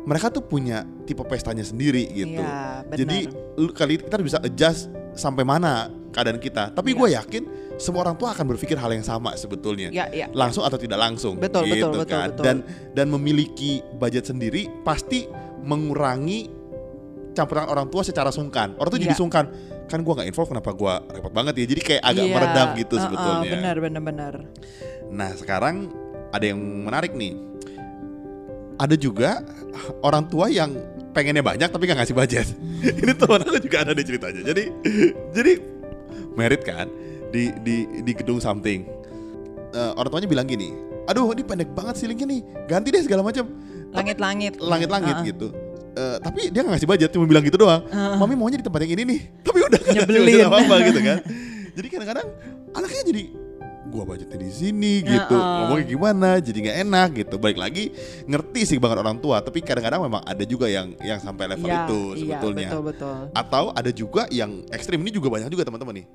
mereka 0.00 0.28
tuh 0.28 0.44
punya 0.44 0.84
tipe 1.04 1.24
pestanya 1.24 1.64
sendiri 1.64 2.04
gitu. 2.12 2.40
Benar. 2.40 2.96
Jadi 2.96 3.18
kali 3.72 3.94
kita 4.00 4.16
bisa 4.20 4.38
adjust 4.40 4.88
sampai 5.16 5.44
mana 5.44 5.88
keadaan 6.10 6.40
kita. 6.40 6.72
Tapi 6.72 6.92
Iya. 6.92 6.98
gue 6.98 7.08
yakin 7.16 7.42
semua 7.80 8.04
orang 8.04 8.16
tua 8.20 8.36
akan 8.36 8.44
berpikir 8.44 8.76
hal 8.76 8.92
yang 8.92 9.02
sama 9.02 9.32
sebetulnya. 9.40 9.88
Ya, 9.88 10.06
ya. 10.12 10.28
Langsung 10.36 10.62
atau 10.68 10.76
tidak 10.76 11.00
langsung. 11.00 11.40
Betul, 11.40 11.64
betul, 11.64 11.96
gitu 11.96 11.98
betul, 12.04 12.12
kan. 12.12 12.28
betul. 12.28 12.44
Dan 12.44 12.56
dan 12.92 13.06
memiliki 13.08 13.80
budget 13.96 14.28
sendiri 14.28 14.68
pasti 14.84 15.24
mengurangi 15.64 16.52
campur 17.32 17.56
tangan 17.56 17.70
orang 17.72 17.86
tua 17.88 18.04
secara 18.04 18.28
sungkan. 18.28 18.76
Orang 18.76 18.92
tuh 18.92 19.00
jadi 19.00 19.16
Iya. 19.16 19.20
sungkan. 19.24 19.44
Kan 19.88 20.04
gua 20.04 20.20
nggak 20.20 20.28
involve 20.28 20.52
kenapa 20.52 20.70
gua 20.76 21.00
repot 21.08 21.32
banget 21.32 21.56
ya. 21.56 21.64
Jadi 21.72 21.80
kayak 21.80 22.02
agak 22.04 22.24
Iya, 22.28 22.34
meredam 22.36 22.68
gitu 22.76 22.94
uh-uh, 22.94 23.04
sebetulnya. 23.08 23.50
Benar, 23.56 23.76
benar, 23.80 24.02
benar. 24.04 24.34
Nah 25.08 25.30
sekarang 25.34 25.88
ada 26.30 26.44
yang 26.44 26.60
menarik 26.60 27.16
nih. 27.16 27.32
Ada 28.76 28.96
juga 28.96 29.40
orang 30.04 30.24
tua 30.28 30.48
yang 30.52 30.72
pengennya 31.16 31.42
banyak 31.42 31.68
tapi 31.68 31.88
nggak 31.88 31.98
ngasih 32.04 32.16
budget. 32.16 32.46
Ini 33.02 33.12
teman 33.16 33.40
aku 33.40 33.58
juga 33.58 33.88
ada 33.88 33.92
nih 33.96 34.04
ceritanya. 34.04 34.42
Jadi 34.44 34.64
jadi 35.32 35.52
merit 36.38 36.62
kan 36.62 36.86
di 37.30 37.54
di 37.62 37.76
di 38.02 38.12
gedung 38.12 38.38
something. 38.38 38.86
Eh, 39.70 39.92
orang 39.94 40.10
tuanya 40.10 40.26
bilang 40.26 40.44
gini, 40.44 40.74
aduh 41.06 41.30
ini 41.30 41.42
pendek 41.42 41.70
banget 41.70 41.94
ceilingnya 41.96 42.26
nih, 42.26 42.40
ganti 42.66 42.90
deh 42.90 43.02
segala 43.02 43.22
macam. 43.22 43.46
Langit-langit. 43.90 44.58
Langit-langit 44.58 45.14
Uh-uh. 45.14 45.28
gitu. 45.30 45.46
Eh, 45.90 46.16
tapi 46.18 46.50
dia 46.50 46.62
nggak 46.62 46.74
ngasih 46.78 46.90
budget, 46.90 47.10
cuma 47.10 47.26
bilang 47.26 47.42
gitu 47.42 47.58
doang. 47.58 47.82
Mami 48.18 48.34
maunya 48.34 48.58
di 48.58 48.66
tempat 48.66 48.82
yang 48.82 48.94
ini 48.94 49.02
nih, 49.06 49.20
tapi 49.46 49.58
udah 49.62 49.80
Nyebelin. 49.90 50.22
budget 50.26 50.46
apa-apa 50.46 50.76
gitu 50.86 51.00
kan. 51.02 51.18
Jadi 51.70 51.86
kadang-kadang 51.86 52.26
anaknya 52.74 53.02
jadi 53.06 53.22
gua 53.90 54.06
budgetnya 54.06 54.38
di 54.38 54.50
sini 54.50 55.02
gitu, 55.02 55.34
Heeh. 55.34 55.54
ngomongnya 55.66 55.86
gimana, 55.86 56.30
jadi 56.38 56.58
nggak 56.62 56.76
enak 56.86 57.08
gitu. 57.26 57.34
Balik 57.38 57.58
lagi 57.58 57.90
ngerti 58.22 58.60
sih 58.62 58.78
banget 58.78 59.02
orang 59.02 59.18
tua, 59.18 59.42
tapi 59.42 59.62
kadang-kadang 59.62 60.02
memang 60.02 60.22
ada 60.22 60.42
juga 60.42 60.70
yang 60.70 60.94
yang 61.02 61.18
sampai 61.18 61.50
level 61.50 61.66
Iya, 61.66 61.78
itu 61.82 61.98
iya, 61.98 62.18
sebetulnya. 62.22 62.68
betul, 62.70 62.82
betul. 62.86 63.16
Atau 63.34 63.64
ada 63.74 63.90
juga 63.90 64.22
yang 64.30 64.62
ekstrim 64.70 64.98
ini 65.02 65.10
juga 65.10 65.26
banyak 65.30 65.50
juga 65.50 65.66
teman-teman 65.66 66.02
nih. 66.02 66.06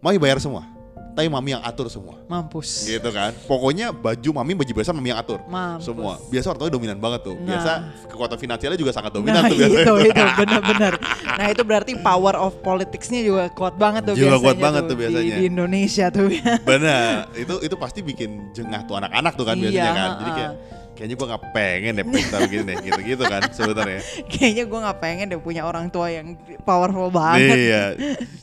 Mami 0.00 0.16
bayar 0.16 0.38
semua, 0.38 0.64
tapi 1.12 1.28
mami 1.28 1.52
yang 1.52 1.60
atur 1.60 1.84
semua. 1.86 2.16
Mampus. 2.24 2.88
Gitu 2.88 3.04
kan. 3.10 3.36
Pokoknya 3.44 3.92
baju 3.92 4.30
mami 4.32 4.56
baju 4.56 4.72
besar 4.72 4.96
mami 4.96 5.12
yang 5.12 5.20
atur. 5.20 5.44
Mampus. 5.44 5.84
Semua. 5.84 6.16
Biasa 6.26 6.46
orang 6.48 6.58
tuanya 6.58 6.74
dominan 6.74 6.98
banget 6.98 7.20
tuh. 7.22 7.36
Nah. 7.36 7.44
Biasa 7.46 7.70
kekuatan 8.08 8.38
finansialnya 8.38 8.78
juga 8.78 8.92
sangat 8.92 9.12
dominan 9.12 9.44
Nah 9.44 9.50
tuh 9.52 9.56
biasanya. 9.60 9.84
itu 9.84 9.94
itu 10.08 10.22
benar-benar. 10.38 10.92
Nah 11.36 11.46
itu 11.48 11.62
berarti 11.62 11.92
power 12.00 12.34
of 12.34 12.56
politicsnya 12.60 13.20
juga 13.20 13.44
kuat 13.50 13.76
banget 13.76 14.08
tuh 14.08 14.14
Juga 14.16 14.24
biasanya 14.30 14.40
kuat 14.42 14.56
banget 14.58 14.82
tuh 14.82 14.88
di- 14.88 15.00
biasanya. 15.02 15.36
di, 15.36 15.44
Indonesia 15.44 16.06
tuh. 16.08 16.26
Benar. 16.70 17.12
Itu 17.34 17.54
itu 17.60 17.74
pasti 17.76 18.00
bikin 18.00 18.30
jengah 18.50 18.80
tuh 18.84 18.96
anak-anak 18.96 19.32
tuh 19.36 19.44
kan 19.44 19.54
Iya, 19.54 19.68
biasanya 19.68 19.92
kan. 19.92 20.10
Jadi 20.16 20.30
kayak 20.32 20.52
kayaknya 20.96 21.14
gua 21.16 21.26
nggak 21.28 21.44
pengen 21.50 21.92
deh 21.92 22.06
pesta 22.06 22.36
begini 22.38 22.62
deh 22.62 22.76
gitu-gitu 22.82 23.24
kan 23.26 23.42
sebenarnya. 23.50 24.00
Kayaknya 24.32 24.64
gue 24.64 24.78
nggak 24.80 24.98
pengen 24.98 25.24
deh 25.28 25.40
punya 25.40 25.62
orang 25.62 25.88
tua 25.88 26.08
yang 26.08 26.36
powerful 26.62 27.08
banget. 27.08 27.56
Iya. 27.58 27.84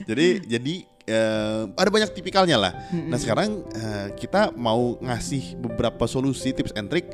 Jadi 0.03 0.27
jadi 0.43 0.75
eh, 1.07 1.63
ada 1.71 1.89
banyak 1.89 2.11
tipikalnya 2.11 2.59
lah. 2.59 2.71
Nah 2.91 3.17
sekarang 3.17 3.63
eh, 3.71 4.07
kita 4.19 4.51
mau 4.53 4.99
ngasih 4.99 5.55
beberapa 5.57 6.03
solusi 6.05 6.51
tips 6.51 6.75
and 6.75 6.91
trick 6.91 7.07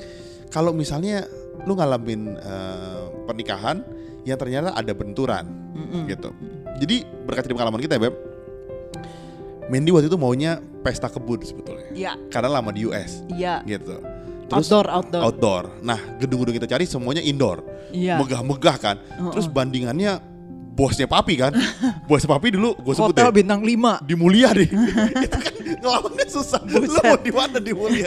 kalau 0.50 0.73
misalnya 0.73 1.29
lu 1.69 1.77
ngalamin 1.77 2.33
eh, 2.33 3.03
pernikahan 3.29 3.85
yang 4.25 4.35
ternyata 4.41 4.73
ada 4.73 4.91
benturan 4.97 5.45
gitu. 6.09 6.33
Jadi 6.81 7.05
berkat 7.27 7.45
dari 7.45 7.55
pengalaman 7.55 7.79
kita 7.79 7.95
ya 8.00 8.09
Beb. 8.09 8.15
Mandy 9.71 9.95
waktu 9.95 10.12
itu 10.12 10.19
maunya 10.19 10.59
pesta 10.83 11.07
kebun 11.07 11.39
sebetulnya. 11.39 11.88
Iya, 11.95 12.12
Karena 12.27 12.59
lama 12.59 12.75
di 12.75 12.83
US 12.83 13.23
iya. 13.31 13.63
gitu. 13.63 13.95
Outdoor, 14.51 14.85
outdoor. 14.91 15.21
outdoor. 15.23 15.63
Nah, 15.81 15.97
gedung-gedung 16.19 16.59
kita 16.59 16.67
cari 16.67 16.83
semuanya 16.83 17.23
indoor. 17.23 17.63
Iya. 17.95 18.19
Megah-megah 18.19 18.77
kan. 18.77 19.00
Terus 19.33 19.47
bandingannya 19.47 20.32
bosnya 20.73 21.05
papi 21.05 21.37
kan. 21.37 21.53
Bosnya 22.09 22.29
papi 22.33 22.57
dulu 22.57 22.73
gue 22.75 22.93
sebut 22.97 23.13
Hotel 23.13 23.29
deh. 23.29 23.35
bintang 23.39 23.61
5 23.61 24.09
Di 24.09 24.15
mulia 24.17 24.49
deh. 24.51 24.65
itu 25.25 25.37
kan 25.37 25.53
ngelawannya 25.79 26.25
susah. 26.27 26.61
Lu 26.65 26.83
Buset. 26.83 27.03
mau 27.05 27.17
di 27.17 27.31
mana 27.31 27.57
di 27.61 27.71
mulia? 27.71 28.05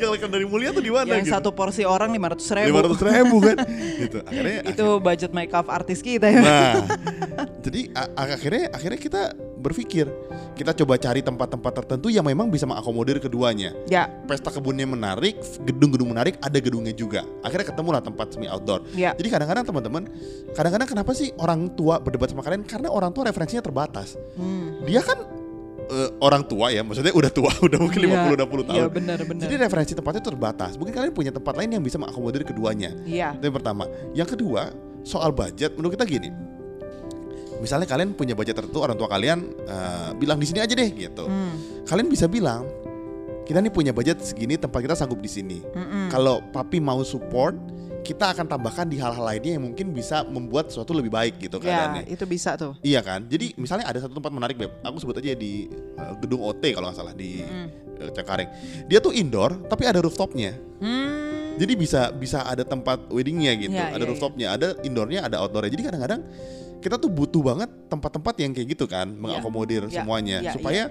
Yang 0.00 0.10
lekan 0.16 0.30
dari 0.32 0.46
mulia 0.48 0.72
tuh 0.72 0.80
di 0.80 0.90
mana 0.90 1.06
Yang 1.06 1.28
gitu? 1.28 1.34
satu 1.36 1.50
porsi 1.52 1.84
orang 1.84 2.10
500 2.16 2.56
ribu. 2.56 2.68
Lima 2.72 2.80
ratus 2.88 3.00
ribu 3.04 3.36
kan. 3.44 3.56
gitu. 4.00 4.18
Akhirnya 4.24 4.58
Itu 4.72 4.86
budget 4.98 5.30
makeup 5.30 5.66
artis 5.68 6.00
kita 6.00 6.26
ya. 6.26 6.40
Nah, 6.40 6.74
jadi 7.60 7.80
akhirnya 8.16 8.64
akhirnya 8.72 8.98
kita 8.98 9.22
berpikir 9.60 10.08
kita 10.56 10.72
coba 10.72 10.96
cari 10.96 11.20
tempat-tempat 11.20 11.72
tertentu 11.84 12.08
yang 12.08 12.24
memang 12.24 12.48
bisa 12.48 12.64
mengakomodir 12.64 13.20
keduanya. 13.20 13.76
Ya, 13.86 14.08
Pesta 14.24 14.48
kebunnya 14.48 14.84
menarik, 14.84 15.38
gedung-gedung 15.64 16.10
menarik, 16.12 16.36
ada 16.40 16.58
gedungnya 16.58 16.92
juga. 16.92 17.24
Akhirnya 17.44 17.70
ketemulah 17.70 18.00
tempat 18.00 18.34
semi 18.34 18.48
outdoor. 18.48 18.84
ya. 18.92 19.12
Jadi 19.14 19.28
kadang-kadang 19.28 19.64
teman-teman, 19.68 20.02
kadang-kadang 20.56 20.88
kenapa 20.88 21.12
sih 21.12 21.30
orang 21.36 21.72
tua 21.76 22.00
berdebat 22.00 22.32
sama 22.32 22.40
kalian? 22.42 22.64
Karena 22.64 22.88
orang 22.90 23.12
tua 23.12 23.28
referensinya 23.28 23.60
terbatas. 23.64 24.16
Hmm. 24.36 24.84
Dia 24.84 25.00
kan 25.04 25.20
eh, 25.90 26.08
orang 26.20 26.44
tua 26.46 26.70
ya, 26.72 26.80
maksudnya 26.84 27.12
udah 27.12 27.30
tua, 27.32 27.50
udah 27.66 27.78
mungkin 27.80 28.00
Iya, 28.04 28.30
50 28.32 28.40
60 28.40 28.68
tahun. 28.68 28.80
Iya, 28.80 28.86
benar 28.88 29.18
benar. 29.24 29.42
Jadi 29.48 29.54
referensi 29.60 29.92
tempatnya 29.96 30.22
terbatas. 30.24 30.76
Mungkin 30.76 30.92
kalian 30.96 31.12
punya 31.12 31.32
tempat 31.32 31.54
lain 31.56 31.70
yang 31.76 31.82
bisa 31.84 31.96
mengakomodir 32.00 32.42
keduanya. 32.44 32.90
Iya. 33.04 33.36
Itu 33.36 33.44
yang 33.48 33.56
pertama. 33.56 33.84
Yang 34.16 34.38
kedua, 34.38 34.72
soal 35.02 35.32
budget 35.32 35.74
menurut 35.76 35.96
kita 35.96 36.06
gini. 36.06 36.30
Misalnya 37.60 37.86
kalian 37.86 38.16
punya 38.16 38.32
budget 38.32 38.56
tertentu, 38.56 38.80
orang 38.80 38.96
tua 38.96 39.06
kalian 39.06 39.38
eh, 39.68 40.10
bilang 40.16 40.40
di 40.40 40.48
sini 40.48 40.64
aja 40.64 40.72
deh 40.72 40.90
gitu. 40.90 41.28
Hmm. 41.28 41.84
Kalian 41.84 42.08
bisa 42.08 42.24
bilang, 42.26 42.64
kita 43.44 43.60
nih 43.60 43.72
punya 43.72 43.92
budget 43.92 44.18
segini, 44.24 44.56
tempat 44.56 44.80
kita 44.80 44.96
sanggup 44.96 45.20
di 45.20 45.28
sini. 45.28 45.58
Kalau 46.08 46.40
papi 46.50 46.80
mau 46.80 47.04
support, 47.04 47.52
kita 48.00 48.32
akan 48.32 48.48
tambahkan 48.48 48.88
di 48.88 48.96
hal-hal 48.96 49.20
lainnya 49.20 49.60
yang 49.60 49.64
mungkin 49.70 49.92
bisa 49.92 50.24
membuat 50.24 50.72
sesuatu 50.72 50.96
lebih 50.96 51.12
baik 51.12 51.36
gitu 51.36 51.60
Ya, 51.60 51.84
keadaannya. 51.84 52.02
itu 52.08 52.24
bisa 52.24 52.56
tuh. 52.56 52.72
Iya 52.80 53.04
kan? 53.04 53.28
Jadi 53.28 53.52
misalnya 53.60 53.86
ada 53.86 54.00
satu 54.00 54.16
tempat 54.16 54.32
menarik 54.32 54.56
beb, 54.56 54.72
aku 54.80 54.96
sebut 55.04 55.20
aja 55.20 55.36
di 55.36 55.68
uh, 56.00 56.16
gedung 56.18 56.40
OT 56.40 56.72
kalau 56.72 56.88
nggak 56.88 56.98
salah 56.98 57.12
di 57.12 57.44
uh, 57.44 58.10
Cengkareng. 58.10 58.48
Dia 58.88 58.98
tuh 59.04 59.12
indoor 59.12 59.68
tapi 59.68 59.84
ada 59.84 60.00
rooftopnya. 60.00 60.56
Hmm. 60.80 61.60
Jadi 61.60 61.76
bisa 61.76 62.08
bisa 62.14 62.40
ada 62.48 62.64
tempat 62.64 63.12
weddingnya 63.12 63.52
gitu, 63.60 63.76
Iya, 63.76 63.92
ada 63.92 64.00
iya, 64.00 64.08
rooftopnya, 64.08 64.46
ada 64.56 64.68
indoornya, 64.80 65.20
ada 65.28 65.36
outdoornya. 65.44 65.68
Jadi 65.68 65.82
kadang-kadang 65.92 66.20
kita 66.80 66.96
tuh 66.96 67.08
butuh 67.08 67.44
banget 67.44 67.68
tempat-tempat 67.86 68.34
yang 68.40 68.50
kayak 68.50 68.68
gitu 68.72 68.84
kan, 68.84 69.12
mengakomodir 69.12 69.84
Iya, 69.86 70.00
semuanya 70.00 70.36
iya, 70.40 70.52
supaya 70.52 70.82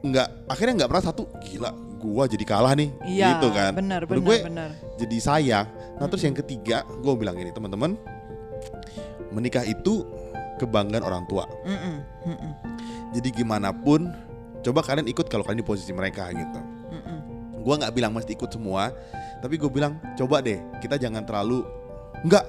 nggak 0.00 0.28
akhirnya 0.46 0.74
nggak 0.84 0.90
pernah 0.90 1.04
satu 1.04 1.22
gila 1.42 1.70
gua 1.98 2.28
jadi 2.28 2.44
kalah 2.44 2.76
nih 2.76 2.92
Iya, 3.02 3.26
gitu 3.34 3.48
kan. 3.50 3.72
benar 3.74 4.04
Menurut 4.04 4.20
benar 4.20 4.28
gue 4.28 4.36
benar. 4.44 4.70
jadi 4.96 5.16
sayang. 5.18 5.66
Nah 5.96 6.06
terus 6.06 6.22
yang 6.22 6.36
ketiga, 6.36 6.84
gue 6.84 7.12
bilang 7.16 7.34
gini 7.34 7.48
teman-teman, 7.48 7.96
menikah 9.32 9.64
itu 9.64 10.04
kebanggaan 10.56 11.02
orang 11.02 11.24
tua. 11.26 11.48
Mm-mm, 11.64 11.96
mm-mm, 12.28 12.52
Jadi 13.10 13.28
gimana 13.32 13.72
pun, 13.72 14.12
coba 14.60 14.80
kalian 14.82 15.08
ikut 15.08 15.26
kalau 15.26 15.42
kalian 15.42 15.62
di 15.62 15.66
posisi 15.66 15.90
mereka 15.90 16.30
gitu. 16.30 16.60
Gue 17.64 17.74
nggak 17.80 17.96
bilang 17.96 18.12
mesti 18.12 18.36
ikut 18.36 18.52
semua, 18.52 18.92
tapi 19.40 19.56
gue 19.56 19.70
bilang 19.72 19.96
coba 20.14 20.44
deh 20.44 20.60
kita 20.78 21.00
jangan 21.00 21.24
terlalu 21.24 21.64
nggak 22.22 22.44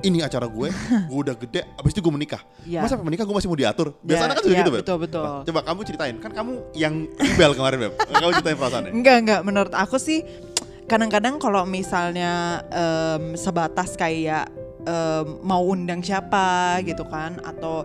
ini 0.00 0.24
acara 0.24 0.46
gue, 0.48 0.68
gue 1.10 1.18
udah 1.18 1.34
gede, 1.36 1.60
abis 1.76 1.92
itu 1.92 2.00
gue 2.00 2.12
menikah. 2.12 2.42
Iya. 2.64 2.84
Masa 2.84 2.96
menikah 3.00 3.24
gue 3.24 3.36
masih 3.36 3.48
mau 3.48 3.58
diatur? 3.58 3.92
Ya, 4.00 4.04
Biasanya 4.06 4.34
kan 4.36 4.42
sudah 4.44 4.56
ya, 4.56 4.60
gitu, 4.64 4.70
Beb. 4.72 4.80
betul, 4.82 4.98
betul. 5.02 5.24
Coba 5.50 5.60
kamu 5.64 5.80
ceritain, 5.86 6.16
kan 6.20 6.30
kamu 6.32 6.52
yang 6.72 6.94
rebel 7.16 7.52
kemarin, 7.56 7.78
Beb. 7.88 7.92
kamu 8.22 8.32
ceritain 8.40 8.58
perasaannya. 8.58 8.92
Enggak 8.96 9.16
enggak 9.24 9.40
menurut 9.44 9.72
aku 9.76 9.96
sih 10.00 10.24
kadang-kadang 10.90 11.38
kalau 11.38 11.62
misalnya 11.62 12.64
em, 12.74 13.38
sebatas 13.38 13.94
kayak 13.94 14.50
em, 14.84 15.26
mau 15.42 15.64
undang 15.66 16.00
siapa 16.00 16.78
gitu 16.84 17.04
kan 17.08 17.40
atau 17.42 17.84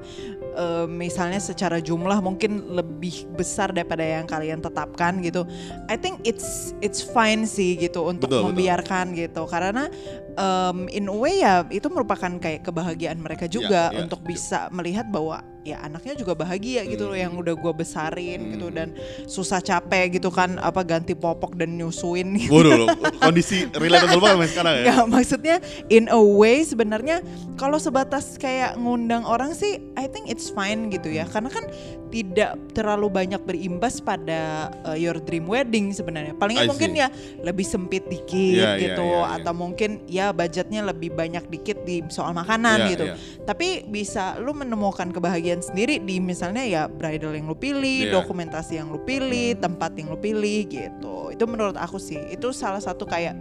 em, 0.56 0.88
misalnya 0.92 1.40
secara 1.40 1.80
jumlah 1.80 2.20
mungkin 2.20 2.76
lebih 2.76 3.28
besar 3.36 3.72
daripada 3.72 4.04
yang 4.04 4.28
kalian 4.28 4.60
tetapkan 4.62 5.20
gitu. 5.24 5.48
I 5.88 5.96
think 5.96 6.22
it's 6.28 6.76
it's 6.80 7.02
fine 7.04 7.48
sih 7.50 7.80
gitu 7.80 8.06
untuk 8.06 8.30
Betul, 8.30 8.42
betul. 8.42 8.50
membiarkan 8.54 9.06
gitu 9.16 9.44
karena 9.50 9.90
em, 10.36 10.78
in 10.92 11.08
a 11.10 11.16
way 11.16 11.42
ya 11.42 11.64
itu 11.72 11.88
merupakan 11.92 12.32
kayak 12.40 12.64
kebahagiaan 12.68 13.20
mereka 13.20 13.48
juga 13.48 13.90
iya, 13.92 14.06
untuk 14.06 14.22
setuju. 14.24 14.32
bisa 14.32 14.60
melihat 14.72 15.08
bahwa 15.10 15.42
ya 15.66 15.82
anaknya 15.82 16.14
juga 16.14 16.38
bahagia 16.38 16.86
gitu 16.86 17.10
loh 17.10 17.18
yang 17.18 17.34
udah 17.34 17.58
gua 17.58 17.74
besarin 17.74 18.54
gitu 18.54 18.70
Hmm. 18.70 18.76
dan 18.78 18.88
susah 19.26 19.60
capek 19.60 20.22
gitu 20.22 20.30
kan 20.30 20.62
apa 20.62 20.86
ganti 20.86 21.18
popok 21.18 21.58
dan 21.58 21.74
nyusuin 21.74 22.38
gitu. 22.38 22.54
Waduh, 22.54 22.86
kondisi 23.20 23.66
relatable 23.74 24.22
banget 24.22 24.54
sekarang 24.54 24.74
ya. 24.78 24.84
Nggak, 24.86 25.06
maksudnya 25.10 25.56
in 25.90 26.06
a 26.08 26.22
way 26.22 26.62
sebenarnya 26.62 27.26
kalau 27.58 27.76
sebatas 27.76 28.38
kayak 28.38 28.78
ngundang 28.78 29.26
orang 29.26 29.52
sih 29.52 29.82
I 29.98 30.06
think 30.06 30.30
it's 30.30 30.48
fine 30.48 30.88
gitu 30.88 31.10
ya 31.10 31.26
karena 31.26 31.50
kan 31.50 31.66
tidak 32.14 32.56
terlalu 32.72 33.12
banyak 33.12 33.42
berimbas 33.44 34.00
pada 34.00 34.72
uh, 34.86 34.96
your 34.96 35.20
dream 35.20 35.50
wedding 35.50 35.92
sebenarnya 35.92 36.32
I 36.32 36.40
palingan 36.40 36.70
mungkin 36.70 36.96
see. 36.96 37.02
ya 37.04 37.08
lebih 37.44 37.66
sempit 37.66 38.08
dikit 38.08 38.56
iya, 38.62 38.80
gitu 38.80 39.04
iya, 39.04 39.20
iya. 39.26 39.36
atau 39.42 39.52
mungkin 39.52 39.90
ya 40.08 40.26
budgetnya 40.32 40.86
lebih 40.86 41.12
banyak 41.12 41.50
dikit 41.50 41.84
di 41.84 42.06
soal 42.08 42.32
makanan 42.32 42.78
Iya, 42.78 42.90
gitu 42.96 43.06
iya. 43.10 43.16
tapi 43.44 43.84
bisa 43.86 44.38
lu 44.40 44.56
menemukan 44.56 45.12
kebahagiaan 45.12 45.55
sendiri 45.62 46.00
di 46.00 46.18
misalnya 46.20 46.64
ya 46.64 46.82
bridal 46.88 47.36
yang 47.36 47.46
lu 47.46 47.56
pilih, 47.56 48.10
Iya. 48.10 48.14
dokumentasi 48.20 48.80
yang 48.80 48.92
lu 48.92 49.00
pilih, 49.04 49.56
tempat 49.60 49.96
yang 49.96 50.12
lu 50.12 50.18
pilih 50.18 50.66
gitu. 50.68 51.30
Itu 51.32 51.44
menurut 51.46 51.76
aku 51.76 52.00
sih 52.00 52.18
itu 52.32 52.52
salah 52.52 52.80
satu 52.80 53.04
kayak 53.04 53.36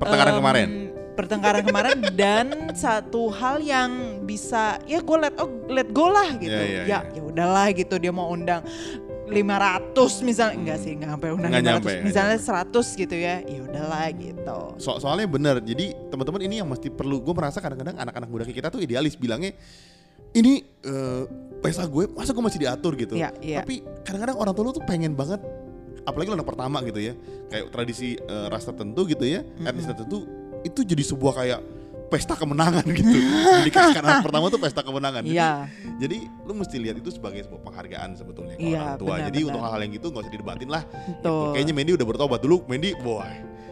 Pertengkaran 0.00 0.32
em, 0.32 0.38
kemarin. 0.40 0.68
Pertengkaran 1.12 1.62
kemarin 1.62 1.96
dan 2.20 2.46
satu 2.72 3.28
hal 3.28 3.60
yang 3.60 4.22
bisa 4.24 4.80
ya 4.88 5.04
gue 5.04 5.16
let 5.20 5.36
oh, 5.36 5.50
let 5.68 5.88
go 5.92 6.08
lah 6.08 6.32
gitu. 6.40 6.56
Iya, 6.56 6.64
iya, 6.64 6.82
ya 6.88 6.98
iya. 7.04 7.20
ya 7.20 7.22
udahlah 7.22 7.68
gitu 7.76 8.00
dia 8.00 8.08
mau 8.08 8.32
undang 8.32 8.64
500 9.30 10.26
misalnya 10.26 10.54
enggak 10.58 10.78
sih 10.82 10.92
enggak 10.98 11.10
sampai 11.14 11.30
undang 11.30 11.50
Nggak 11.54 11.62
500 11.62 11.70
nyampe, 11.70 11.92
misalnya 12.02 12.38
100 12.42 13.00
gitu 13.06 13.16
ya 13.16 13.34
ya 13.46 13.60
udahlah 13.62 14.04
gitu 14.18 14.58
So- 14.82 14.98
soalnya 14.98 15.30
bener 15.30 15.56
jadi 15.62 15.94
teman-teman 16.10 16.42
ini 16.42 16.58
yang 16.58 16.68
mesti 16.68 16.90
perlu 16.90 17.22
gue 17.22 17.34
merasa 17.34 17.62
kadang-kadang 17.62 17.94
anak-anak 17.94 18.26
muda 18.26 18.42
kita 18.42 18.68
tuh 18.74 18.82
idealis 18.82 19.14
bilangnya 19.14 19.54
ini 20.32 20.52
eh, 20.82 21.22
pesta 21.60 21.84
gue 21.84 22.08
masa 22.10 22.30
gue 22.30 22.40
masih 22.40 22.60
diatur 22.60 22.92
gitu? 22.94 23.14
Iya, 23.14 23.30
iya. 23.40 23.60
tapi 23.60 23.82
kadang-kadang 24.02 24.36
orang 24.36 24.52
tua 24.52 24.64
lu 24.64 24.72
tuh 24.72 24.84
pengen 24.84 25.12
banget 25.12 25.40
apalagi 26.02 26.32
anak 26.32 26.46
pertama 26.46 26.80
gitu 26.82 27.00
ya. 27.02 27.14
Kayak 27.48 27.64
tradisi 27.70 28.16
eh, 28.16 28.46
ras 28.46 28.62
tertentu 28.62 29.04
gitu 29.04 29.22
ya 29.22 29.42
etnis 29.60 29.84
tertentu 29.84 30.24
itu 30.60 30.80
jadi 30.82 31.02
sebuah 31.02 31.34
kayak 31.36 31.60
pesta 32.10 32.34
kemenangan 32.34 32.82
gitu. 32.98 33.06
Menikahkan 33.62 34.02
anak 34.02 34.22
pertama 34.22 34.46
tuh 34.48 34.58
pesta 34.58 34.82
kemenangan. 34.82 35.22
Jadi- 35.22 35.34
Iya. 35.34 35.50
jadi 35.98 36.16
lu 36.42 36.52
mesti 36.54 36.76
lihat 36.76 36.96
itu 36.96 37.10
sebagai 37.10 37.44
sebuah 37.44 37.62
penghargaan 37.62 38.18
sebetulnya 38.18 38.54
ke 38.54 38.66
Iya, 38.66 38.80
orang 38.80 38.98
tua. 38.98 39.08
benar, 39.14 39.26
jadi 39.30 39.38
benar. 39.38 39.48
untuk 39.48 39.60
hal-hal 39.62 39.80
yang 39.80 39.92
gitu 39.94 40.06
nggak 40.10 40.22
usah 40.22 40.32
didebatin 40.32 40.68
lah. 40.68 40.82
Gitu. 41.06 41.36
Kayaknya 41.54 41.74
Mendy 41.74 41.92
udah 41.94 42.06
bertobat 42.06 42.40
dulu. 42.40 42.56
Mendy 42.66 42.90
boy 42.98 43.30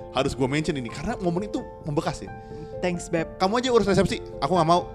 harus 0.08 0.32
gue 0.32 0.46
mention 0.46 0.74
ini. 0.74 0.86
Karena 0.88 1.14
momen 1.18 1.46
itu 1.46 1.58
membekas 1.82 2.22
ya 2.22 2.30
thanks 2.78 3.10
beb. 3.10 3.26
Kamu 3.36 3.58
aja 3.58 3.68
urus 3.74 3.86
resepsi. 3.86 4.22
Aku 4.38 4.54
nggak 4.54 4.68
mau 4.68 4.86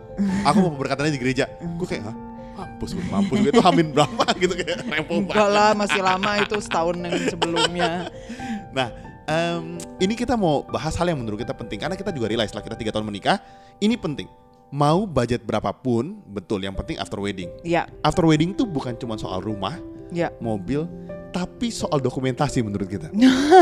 aku 0.45 0.57
mau 0.61 0.71
berkatanya 0.75 1.11
di 1.13 1.21
gereja. 1.21 1.45
Gue 1.77 1.87
kayak 1.87 2.09
hah? 2.09 2.15
Mampus 2.53 2.93
gue 2.93 3.05
mampus 3.09 3.37
gue 3.41 3.51
itu 3.51 3.63
hamin 3.63 3.87
berapa? 3.91 4.23
Gitu 4.41 4.53
kayak 4.53 4.85
repo 4.85 5.13
enggak 5.25 5.35
banget 5.35 5.55
lah 5.57 5.69
masih 5.73 6.01
lama 6.05 6.31
itu 6.41 6.55
setahun 6.61 6.95
yang 6.97 7.15
sebelumnya. 7.29 7.91
Nah 8.73 8.89
em, 9.29 9.77
ini 10.01 10.17
kita 10.17 10.33
mau 10.33 10.65
bahas 10.65 10.97
hal 10.97 11.05
yang 11.05 11.21
menurut 11.21 11.37
kita 11.37 11.53
penting. 11.53 11.77
Karena 11.77 11.93
kita 11.93 12.09
juga 12.09 12.25
realize 12.25 12.49
setelah 12.49 12.65
kita 12.65 12.77
tiga 12.81 12.91
tahun 12.93 13.05
menikah 13.05 13.37
ini 13.77 13.93
penting. 13.93 14.25
Mau 14.73 15.05
budget 15.05 15.45
berapapun 15.45 16.17
betul. 16.25 16.65
Yang 16.65 16.81
penting 16.81 16.97
after 16.97 17.21
wedding. 17.21 17.53
Ya. 17.61 17.85
After 18.01 18.25
wedding 18.25 18.57
tuh 18.57 18.65
bukan 18.65 18.97
cuma 18.97 19.13
soal 19.21 19.45
rumah 19.45 19.77
ya. 20.09 20.33
mobil 20.41 20.89
tapi 21.33 21.73
soal 21.73 21.97
dokumentasi 21.97 22.61
menurut 22.61 22.85
kita. 22.85 23.09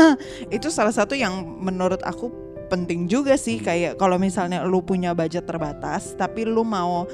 Itu 0.56 0.68
salah 0.68 0.92
satu 0.92 1.16
yang 1.16 1.40
menurut 1.64 2.04
aku 2.04 2.28
penting 2.72 3.04
juga 3.04 3.36
sih 3.36 3.60
Hmm. 3.60 3.66
kayak 3.68 3.92
kalau 3.96 4.16
misalnya 4.16 4.64
lu 4.64 4.80
punya 4.80 5.12
budget 5.12 5.44
terbatas 5.44 6.16
tapi 6.16 6.48
lu 6.48 6.64
mau 6.64 7.04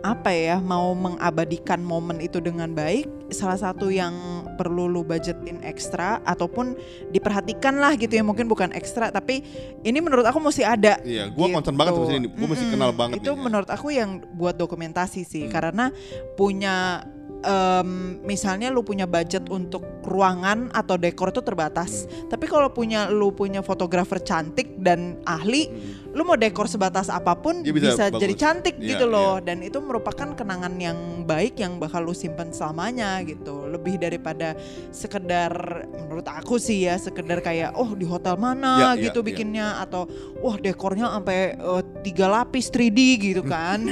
apa 0.00 0.30
ya 0.30 0.62
mau 0.62 0.94
mengabadikan 0.94 1.82
momen 1.82 2.16
itu 2.18 2.38
dengan 2.38 2.72
baik 2.72 3.04
salah 3.28 3.58
satu 3.58 3.90
yang 3.90 4.14
perlu 4.54 4.86
lu 4.86 5.02
budgetin 5.02 5.60
ekstra 5.60 6.22
ataupun 6.24 6.78
diperhatikan 7.10 7.76
lah 7.76 7.92
gitu 7.92 8.14
ya 8.14 8.22
mungkin 8.22 8.46
bukan 8.46 8.70
ekstra 8.70 9.10
tapi 9.10 9.42
ini 9.82 9.98
menurut 9.98 10.24
aku 10.24 10.38
mesti 10.38 10.62
ada 10.62 11.02
Iya, 11.02 11.28
gue 11.28 11.46
concern 11.50 11.74
banget 11.74 11.98
sama 11.98 12.06
ini. 12.08 12.28
Gue 12.30 12.46
mesti 12.46 12.64
Mm-mm. 12.64 12.74
kenal 12.78 12.90
banget 12.94 13.18
itu 13.18 13.28
nih. 13.28 13.40
menurut 13.42 13.68
aku 13.68 13.88
yang 13.90 14.22
buat 14.32 14.54
dokumentasi 14.54 15.26
sih 15.26 15.44
Hmm. 15.44 15.52
karena 15.52 15.84
punya 16.32 17.02
em, 17.44 18.18
misalnya 18.24 18.72
lu 18.72 18.80
punya 18.80 19.04
budget 19.04 19.46
untuk 19.52 19.84
ruangan 20.02 20.72
atau 20.72 20.96
dekor 20.96 21.30
itu 21.30 21.44
terbatas 21.44 22.08
tapi 22.32 22.48
kalau 22.48 22.72
punya 22.72 23.12
lu 23.12 23.30
punya 23.30 23.60
fotografer 23.60 24.18
cantik 24.24 24.80
dan 24.80 25.20
ahli 25.28 25.68
Hmm. 25.74 26.03
Lu 26.14 26.22
mau 26.22 26.34
dekor 26.34 26.64
sebatas 26.64 27.10
apa 27.10 27.34
pun 27.34 27.60
Dia 27.60 27.74
bisa, 27.74 27.90
bisa 27.90 28.04
bagus. 28.06 28.22
jadi 28.22 28.34
cantik 28.34 28.74
Iya, 28.78 28.88
gitu 28.94 29.06
loh. 29.06 29.38
dan 29.38 29.58
itu 29.60 29.78
merupakan 29.78 30.30
kenangan 30.30 30.70
yang 30.78 30.94
baik 31.22 31.58
yang 31.58 31.76
bakal 31.76 32.00
lu 32.00 32.14
simpan 32.14 32.48
selamanya 32.48 33.18
gitu. 33.20 33.66
Lebih 33.66 33.98
daripada 33.98 34.54
sekedar 34.88 35.50
menurut 35.90 36.22
aku 36.24 36.56
sih 36.56 36.86
ya 36.86 36.94
sekedar 36.96 37.38
kayak 37.38 37.74
oh 37.74 37.92
di 37.92 38.06
hotel 38.06 38.34
mana? 38.36 38.78
Iya, 38.78 38.88
iya, 38.94 39.04
gitu 39.10 39.20
iya. 39.20 39.26
bikinnya. 39.26 39.66
Atau 39.78 40.06
wah 40.38 40.54
dekornya 40.54 41.10
sampai 41.10 41.38
eh, 41.54 41.82
tiga 42.00 42.30
lapis 42.30 42.70
3D 42.70 42.98
gitu 43.18 43.42
kan. 43.54 43.82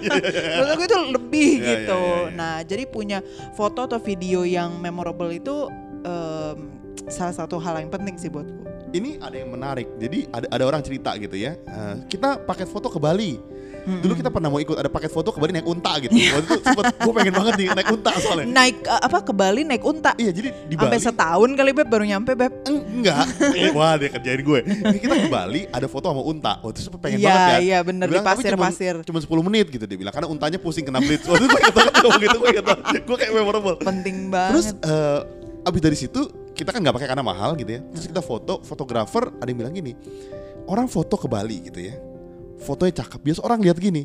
Menurut 0.52 0.70
aku 0.70 0.82
itu 0.84 0.98
lebih 1.10 1.50
Iya, 1.56 1.68
gitu. 1.88 1.96
iya, 1.96 2.12
iya, 2.12 2.20
iya. 2.28 2.36
nah 2.36 2.54
jadi 2.60 2.84
punya 2.84 3.18
foto 3.52 3.88
atau 3.88 3.96
video 3.96 4.44
yang 4.44 4.76
memorable 4.76 5.30
itu 5.30 5.66
em, 6.02 6.79
salah 7.06 7.32
satu 7.34 7.56
hal 7.56 7.78
yang 7.78 7.88
penting 7.88 8.16
sih 8.16 8.28
buatku 8.28 8.68
Ini 8.90 9.16
ada 9.18 9.36
yang 9.36 9.48
menarik. 9.48 9.86
Jadi 9.96 10.26
ada 10.28 10.50
ada 10.50 10.64
orang 10.66 10.82
cerita 10.82 11.14
gitu 11.14 11.36
ya. 11.36 11.54
eh, 11.54 11.94
kita 12.06 12.42
paket 12.42 12.66
foto 12.66 12.90
ke 12.90 12.98
Bali. 12.98 13.38
Dulu 13.80 14.12
kita 14.12 14.28
pernah 14.28 14.46
mau 14.46 14.58
ikut 14.58 14.74
ada 14.74 14.86
paket 14.86 15.08
foto 15.08 15.30
ke 15.30 15.38
Bali 15.38 15.54
naik 15.54 15.64
unta 15.64 15.94
gitu. 15.96 16.10
Waktu 16.12 16.42
itu 16.44 16.58
sempet 16.60 16.84
gue 16.92 17.12
pengen 17.14 17.32
banget 17.32 17.52
nih 17.56 17.68
naik 17.72 17.86
unta 17.88 18.10
soalnya. 18.18 18.44
naik 18.44 18.76
eh, 18.82 19.00
apa 19.00 19.18
ke 19.20 19.32
Bali 19.32 19.62
naik 19.62 19.80
unta 19.80 20.12
Iya 20.14 20.30
jadi 20.30 20.48
di 20.66 20.74
sampai 20.74 20.90
Bali 20.90 21.06
setahun 21.06 21.50
kali 21.54 21.70
beb 21.72 21.86
baru 21.86 22.02
nyampe 22.04 22.34
beb 22.34 22.52
Eng- 22.66 22.84
enggak. 22.92 23.24
Eh, 23.54 23.70
Wah 23.70 23.94
dia 23.94 24.10
kerjain 24.10 24.42
gue. 24.42 24.60
Kita 24.98 25.14
ke 25.16 25.28
Bali 25.30 25.60
ada 25.66 25.86
foto 25.86 26.10
sama 26.10 26.20
unta. 26.20 26.52
Waktu 26.58 26.74
itu 26.74 26.82
sempet 26.84 27.00
pengen 27.00 27.18
Iya, 27.18 27.28
banget 27.30 27.46
kan. 27.46 27.60
iya, 27.62 27.78
bener, 27.80 28.06
bilang, 28.06 28.20
di 28.20 28.28
"Tapi 28.28 28.42
cuman- 28.42 28.68
pasir-pasir." 28.68 28.94
Cuma 29.02 29.18
10 29.22 29.46
menit 29.46 29.66
gitu 29.70 29.84
dia 29.86 29.96
bilang 29.96 30.12
karena 30.12 30.28
untanya 30.28 30.58
pusing 30.58 30.82
kena 30.82 30.98
blitz. 30.98 31.24
Waktu 31.24 31.46
itu 31.46 31.56
gue 32.02 32.18
gitu 32.20 32.36
gue 32.38 32.50
kata 32.58 32.72
gue 33.00 33.16
kayak 33.16 33.32
memorable. 33.32 33.78
penting 33.78 34.28
Terus 34.28 34.74
banget 34.74 34.76
eh, 34.82 35.20
abis 35.62 35.80
dari 35.80 35.94
situ 35.94 36.20
kita 36.60 36.70
kan 36.70 36.80
nggak 36.84 36.94
pakai 36.94 37.08
karena 37.08 37.24
mahal 37.24 37.56
gitu 37.56 37.70
ya. 37.72 37.80
Terus 37.96 38.06
kita 38.06 38.20
foto, 38.20 38.60
fotografer 38.60 39.32
ada 39.32 39.48
yang 39.48 39.58
bilang 39.58 39.72
gini, 39.72 39.96
orang 40.68 40.84
foto 40.86 41.16
ke 41.16 41.24
Bali 41.24 41.64
gitu 41.64 41.80
ya, 41.80 41.96
fotonya 42.60 43.00
cakep. 43.00 43.20
Biasa 43.24 43.40
orang 43.40 43.64
lihat 43.64 43.80
gini, 43.80 44.04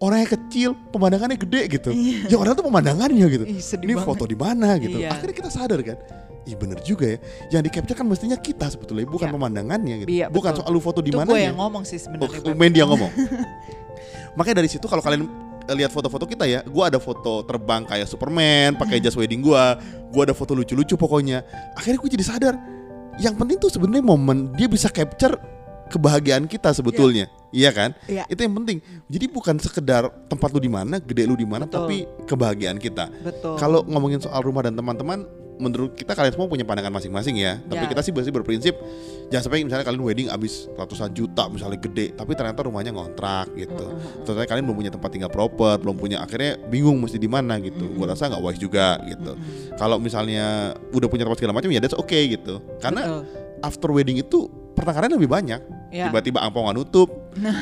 orangnya 0.00 0.32
kecil, 0.32 0.72
pemandangannya 0.88 1.36
gede 1.36 1.62
gitu. 1.70 1.90
Ya 2.26 2.40
orang 2.40 2.56
tuh 2.56 2.64
pemandangannya 2.64 3.26
gitu. 3.28 3.44
Ih, 3.44 3.60
Ini 3.60 3.94
banget. 3.94 4.08
foto 4.08 4.24
di 4.24 4.34
mana 4.34 4.80
gitu. 4.80 4.96
Iya. 4.96 5.12
Akhirnya 5.12 5.36
kita 5.36 5.50
sadar 5.52 5.76
kan, 5.84 6.00
Ih 6.48 6.56
bener 6.56 6.80
juga 6.80 7.04
ya. 7.04 7.18
Yang 7.52 7.62
di 7.62 7.70
capture 7.76 7.96
kan 8.00 8.06
mestinya 8.08 8.38
kita 8.40 8.72
sebetulnya, 8.72 9.04
bukan 9.04 9.28
Iya. 9.28 9.34
pemandangannya 9.36 9.94
gitu. 10.02 10.08
Iya, 10.08 10.26
bukan 10.32 10.56
betul. 10.56 10.64
soal 10.64 10.72
lu 10.72 10.80
foto 10.80 11.04
di 11.04 11.12
mana 11.12 11.28
gue 11.28 11.44
yang 11.44 11.60
ngomong 11.60 11.84
sih 11.84 12.00
Oh, 12.00 12.04
sebenarnya 12.08 12.40
Beb. 12.40 12.56
main 12.56 12.72
dia 12.72 12.88
ngomong. 12.88 13.12
Makanya 14.40 14.64
dari 14.64 14.70
situ 14.72 14.88
kalau 14.88 15.04
kalian 15.04 15.28
lihat 15.76 15.90
foto-foto 15.94 16.26
kita 16.26 16.44
ya, 16.46 16.60
gua 16.66 16.88
ada 16.88 16.98
foto 16.98 17.42
terbang 17.44 17.86
kayak 17.86 18.06
Superman, 18.06 18.76
pakai 18.76 18.98
jas 18.98 19.14
wedding 19.14 19.42
gua, 19.42 19.78
gua 20.10 20.28
ada 20.28 20.34
foto 20.34 20.54
lucu-lucu 20.54 20.94
pokoknya. 20.94 21.42
Akhirnya 21.78 21.98
gue 22.00 22.10
jadi 22.16 22.24
sadar, 22.26 22.54
yang 23.20 23.36
penting 23.36 23.60
tuh 23.60 23.68
sebenarnya 23.68 24.04
momen 24.04 24.52
dia 24.56 24.66
bisa 24.66 24.88
capture 24.88 25.36
kebahagiaan 25.90 26.46
kita 26.46 26.70
sebetulnya. 26.70 27.26
Iya 27.50 27.74
kan? 27.74 27.90
Iya. 28.06 28.30
Itu 28.30 28.46
yang 28.46 28.54
penting. 28.62 28.78
Jadi 29.10 29.26
bukan 29.26 29.58
sekedar 29.58 30.06
tempat 30.30 30.54
lu 30.54 30.62
di 30.62 30.70
mana, 30.70 31.02
gede 31.02 31.26
lu 31.26 31.34
di 31.34 31.42
mana, 31.42 31.66
tapi 31.66 32.06
kebahagiaan 32.30 32.78
kita. 32.78 33.10
betul 33.26 33.58
Kalau 33.58 33.82
ngomongin 33.82 34.22
soal 34.22 34.38
rumah 34.46 34.62
dan 34.62 34.78
teman-teman, 34.78 35.26
menurut 35.60 35.92
kita 35.92 36.16
kalian 36.16 36.32
semua 36.32 36.48
punya 36.48 36.64
pandangan 36.64 36.88
masing-masing 36.90 37.36
ya. 37.36 37.60
Tapi 37.60 37.84
Ya. 37.84 37.90
kita 37.92 38.00
sih 38.00 38.12
pasti 38.16 38.32
berprinsip 38.32 38.74
jangan 39.28 39.44
sampai 39.46 39.62
misalnya 39.62 39.84
kalian 39.84 40.02
wedding 40.02 40.28
abis 40.32 40.66
ratusan 40.74 41.12
juta 41.12 41.46
misalnya 41.52 41.78
gede, 41.78 42.16
tapi 42.16 42.32
ternyata 42.34 42.64
rumahnya 42.64 42.90
ngontrak 42.90 43.52
gitu. 43.54 43.86
Ternyata 44.24 44.48
kalian 44.48 44.64
belum 44.66 44.78
punya 44.80 44.92
tempat 44.92 45.10
tinggal 45.12 45.30
proper, 45.30 45.76
belum 45.78 46.00
punya 46.00 46.24
akhirnya 46.24 46.56
bingung 46.66 46.98
mesti 46.98 47.20
di 47.20 47.28
mana 47.28 47.60
gitu. 47.60 47.92
Gua 47.94 48.16
rasa 48.16 48.32
nggak 48.32 48.42
wise 48.42 48.58
juga 48.58 48.96
gitu. 49.04 49.36
Kalau 49.76 50.00
misalnya 50.00 50.72
udah 50.90 51.08
punya 51.12 51.28
tempat 51.28 51.38
segala 51.38 51.54
macam 51.54 51.68
ya 51.70 51.78
that's 51.78 51.94
okay 51.94 52.26
gitu. 52.32 52.58
Karena 52.80 53.20
Betul. 53.20 53.22
after 53.62 53.88
wedding 53.92 54.18
itu 54.18 54.48
pertengkaran 54.74 55.12
lebih 55.12 55.28
banyak. 55.28 55.60
Ya. 55.92 56.08
Tiba-tiba 56.08 56.40
angpau 56.40 56.64
nggak 56.64 56.78
nutup, 56.78 57.10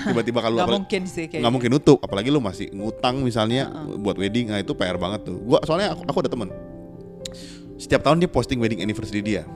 tiba-tiba 0.09 0.39
kalau 0.41 0.57
nggak 0.61 0.69
mungkin 0.73 1.03
sih 1.05 1.25
kayak 1.29 1.41
nggak 1.45 1.53
mungkin 1.53 1.71
nutup 1.77 1.99
apalagi 2.01 2.29
lu 2.33 2.41
masih 2.41 2.73
ngutang 2.73 3.21
misalnya 3.21 3.69
buat 4.01 4.17
wedding 4.17 4.49
nah 4.49 4.61
itu 4.61 4.73
PR 4.73 4.97
banget 4.97 5.29
tuh 5.29 5.37
gua 5.45 5.61
soalnya 5.65 5.93
aku, 5.93 6.03
aku 6.09 6.19
ada 6.25 6.31
temen 6.33 6.49
setiap 7.79 8.03
tahun 8.03 8.21
dia 8.21 8.31
posting 8.31 8.59
wedding 8.59 8.83
anniversary 8.83 9.23
dia. 9.23 9.47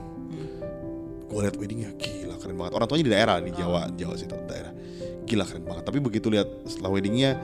Gua 1.27 1.45
liat 1.45 1.59
weddingnya 1.59 1.91
gila 1.99 2.39
keren 2.39 2.55
banget. 2.55 2.73
Orang 2.79 2.87
tuanya 2.87 3.05
di 3.05 3.13
daerah 3.13 3.35
di 3.43 3.51
Jawa 3.51 3.91
Jawa 3.93 4.15
situ 4.15 4.33
daerah. 4.47 4.71
Gila 5.27 5.43
keren 5.43 5.63
banget. 5.67 5.83
Tapi 5.83 5.99
begitu 5.99 6.31
lihat 6.31 6.47
setelah 6.63 6.95
weddingnya 6.95 7.35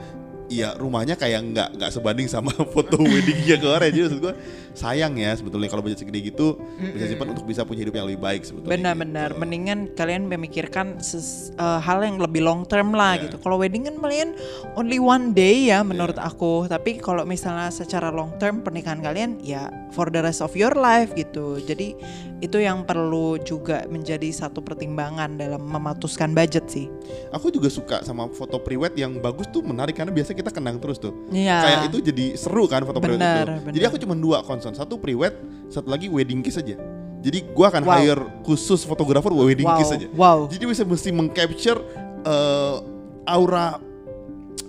ya 0.50 0.74
rumahnya 0.74 1.14
kayak 1.14 1.40
nggak 1.46 1.68
nggak 1.78 1.90
sebanding 1.90 2.26
sama 2.26 2.50
foto 2.74 2.98
weddingnya 2.98 3.54
kemarin 3.56 3.88
jadi 3.88 4.02
maksud 4.04 4.20
gua 4.20 4.34
sayang 4.70 5.14
ya 5.14 5.30
sebetulnya 5.32 5.66
kalau 5.66 5.80
budget 5.80 5.98
segede 5.98 6.20
gitu 6.24 6.58
bisa 6.78 7.06
simpan 7.06 7.30
untuk 7.30 7.42
bisa 7.42 7.62
punya 7.62 7.82
hidup 7.82 7.94
yang 7.94 8.06
lebih 8.06 8.18
baik 8.18 8.42
sebetulnya 8.42 8.70
Benar-benar, 8.70 9.28
gitu. 9.30 9.38
mendingan 9.38 9.78
kalian 9.94 10.26
memikirkan 10.26 10.98
ses- 10.98 11.50
eh, 11.52 11.80
hal 11.80 12.02
yang 12.02 12.18
lebih 12.18 12.38
long 12.40 12.62
term 12.64 12.90
lah 12.90 13.14
Iya. 13.14 13.26
gitu. 13.26 13.36
Kalau 13.38 13.58
wedding 13.58 13.86
kan 13.86 13.98
kalian 13.98 14.34
only 14.74 14.98
one 14.98 15.30
day 15.30 15.68
ya 15.68 15.82
menurut 15.82 16.14
aku. 16.16 16.66
Tapi 16.66 16.98
kalau 16.98 17.22
misalnya 17.22 17.66
secara 17.68 18.10
long 18.10 18.34
term 18.36 18.62
pernikahan 18.62 18.98
kalian 18.98 19.38
ya 19.40 19.66
for 19.90 20.06
the 20.06 20.18
rest 20.18 20.38
of 20.38 20.54
your 20.54 20.72
life 20.72 21.14
gitu. 21.14 21.58
Jadi 21.58 21.94
itu 22.40 22.56
yang 22.56 22.82
perlu 22.82 23.36
juga 23.38 23.84
menjadi 23.86 24.30
satu 24.30 24.58
pertimbangan 24.60 25.36
dalam 25.36 25.60
memutuskan 25.60 26.32
budget 26.32 26.64
sih. 26.66 26.86
aku 27.30 27.50
juga 27.50 27.68
suka 27.68 28.00
sama 28.00 28.26
foto 28.28 28.56
priwet 28.56 28.96
yang 28.96 29.18
bagus 29.18 29.44
tuh 29.46 29.60
menarik 29.60 29.92
karena 29.92 30.08
biasa 30.08 30.32
kita 30.40 30.50
kenang 30.50 30.76
terus 30.76 30.96
tuh 30.96 31.12
Iya. 31.28 31.58
kayak 31.60 31.80
itu 31.88 31.98
jadi 32.02 32.26
seru 32.34 32.64
kan 32.64 32.80
foto 32.82 32.98
Benar, 32.98 33.14
itu. 33.14 33.20
benar. 33.60 33.72
Jadi 33.76 33.84
aku 33.84 33.96
cuma 33.98 34.14
dua 34.14 34.40
concern, 34.40 34.72
satu 34.72 34.96
priwet, 34.96 35.36
satu 35.68 35.86
lagi 35.86 36.08
wedding 36.08 36.40
kiss 36.40 36.56
aja. 36.56 36.80
Jadi 37.20 37.52
gua 37.52 37.68
akan 37.68 37.84
Wow. 37.84 37.92
hire 38.00 38.22
khusus 38.40 38.80
fotografer 38.82 39.28
buat 39.28 39.44
wedding 39.44 39.68
wow. 39.68 39.76
kiss 39.76 39.92
aja. 39.92 40.08
Wow. 40.10 40.48
Jadi 40.48 40.64
bisa 40.64 40.82
mesti 40.82 41.10
mengcapture 41.10 41.78
eh, 42.22 42.76
aura 43.24 43.76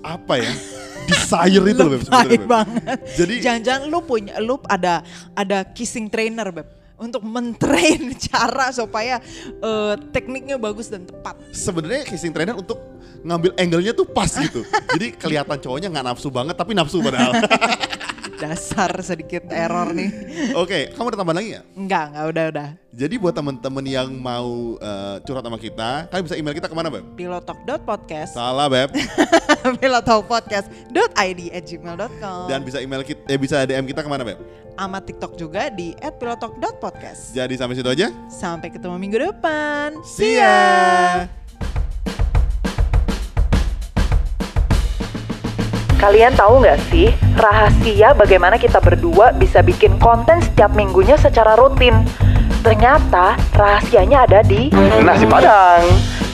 apa 0.02 0.34
ya? 0.36 0.52
Desire 1.10 1.64
itu 1.66 1.82
loh 1.82 1.98
Beb, 1.98 2.46
banget. 2.46 3.00
Jadi 3.18 3.34
Jangan-jangan 3.42 3.88
lu 3.88 4.00
punya 4.02 4.38
lu 4.38 4.60
ada 4.68 5.02
ada 5.34 5.66
kissing 5.66 6.08
trainer 6.08 6.52
beb 6.52 6.68
untuk 6.96 7.26
mentrain 7.26 8.14
cara 8.30 8.70
supaya 8.70 9.18
eh, 9.42 9.94
tekniknya 10.12 10.56
bagus 10.56 10.88
dan 10.88 11.08
tepat. 11.08 11.40
sebenarnya 11.50 12.06
kissing 12.06 12.30
trainer 12.30 12.54
untuk 12.54 12.78
ngambil 13.22 13.52
angle-nya 13.58 13.94
tuh 13.94 14.06
pas 14.06 14.30
gitu. 14.30 14.66
Jadi 14.98 15.14
kelihatan 15.16 15.58
cowoknya 15.62 15.88
nggak 15.94 16.06
nafsu 16.14 16.30
banget 16.34 16.56
tapi 16.58 16.74
nafsu 16.74 17.00
padahal. 17.02 17.34
Dasar 18.42 18.90
sedikit 19.06 19.54
error 19.54 19.94
nih. 19.94 20.10
Oke, 20.58 20.90
kamu 20.98 21.14
ada 21.14 21.18
tambahan 21.22 21.38
lagi 21.46 21.50
ya? 21.54 21.62
Enggak, 21.78 22.06
enggak 22.10 22.26
udah 22.26 22.46
udah. 22.50 22.68
Jadi 22.90 23.16
buat 23.22 23.34
temen-temen 23.38 23.86
yang 23.86 24.10
mau 24.18 24.82
eh, 24.82 25.22
curhat 25.22 25.46
sama 25.46 25.62
kita, 25.62 26.10
kalian 26.10 26.26
bisa 26.26 26.36
email 26.42 26.56
kita 26.58 26.66
ke 26.66 26.74
mana 26.74 26.90
Beb? 26.90 27.06
pilotalk.podcast 27.14 28.34
Salah 28.34 28.66
Beb. 28.66 28.98
pilotalkpodcast.id 29.82 31.42
at 31.54 31.64
gmail.com 31.70 32.50
Dan 32.50 32.66
bisa 32.66 32.82
email 32.82 33.06
kita, 33.06 33.22
eh 33.30 33.38
bisa 33.38 33.62
DM 33.62 33.86
kita 33.86 34.02
ke 34.02 34.10
mana 34.10 34.26
Beb? 34.26 34.42
sama 34.72 34.98
TikTok 34.98 35.38
juga 35.38 35.70
di 35.70 35.94
at 36.02 36.18
pilotalk.podcast 36.18 37.38
Jadi 37.38 37.54
sampai 37.54 37.78
situ 37.78 37.86
aja. 37.86 38.10
Sampai 38.34 38.74
ketemu 38.74 38.98
minggu 38.98 39.18
depan 39.22 39.94
See 40.02 40.42
ya. 40.42 41.30
Kalian 46.02 46.34
tahu 46.34 46.66
nggak 46.66 46.82
sih 46.90 47.14
rahasia 47.38 48.18
bagaimana 48.18 48.58
kita 48.58 48.82
berdua 48.82 49.38
bisa 49.38 49.62
bikin 49.62 50.02
konten 50.02 50.42
setiap 50.42 50.74
minggunya 50.74 51.14
secara 51.14 51.54
rutin? 51.54 51.94
Ternyata 52.66 53.38
rahasianya 53.54 54.26
ada 54.26 54.42
di 54.42 54.74
Nasi 55.06 55.30
Padang. 55.30 55.86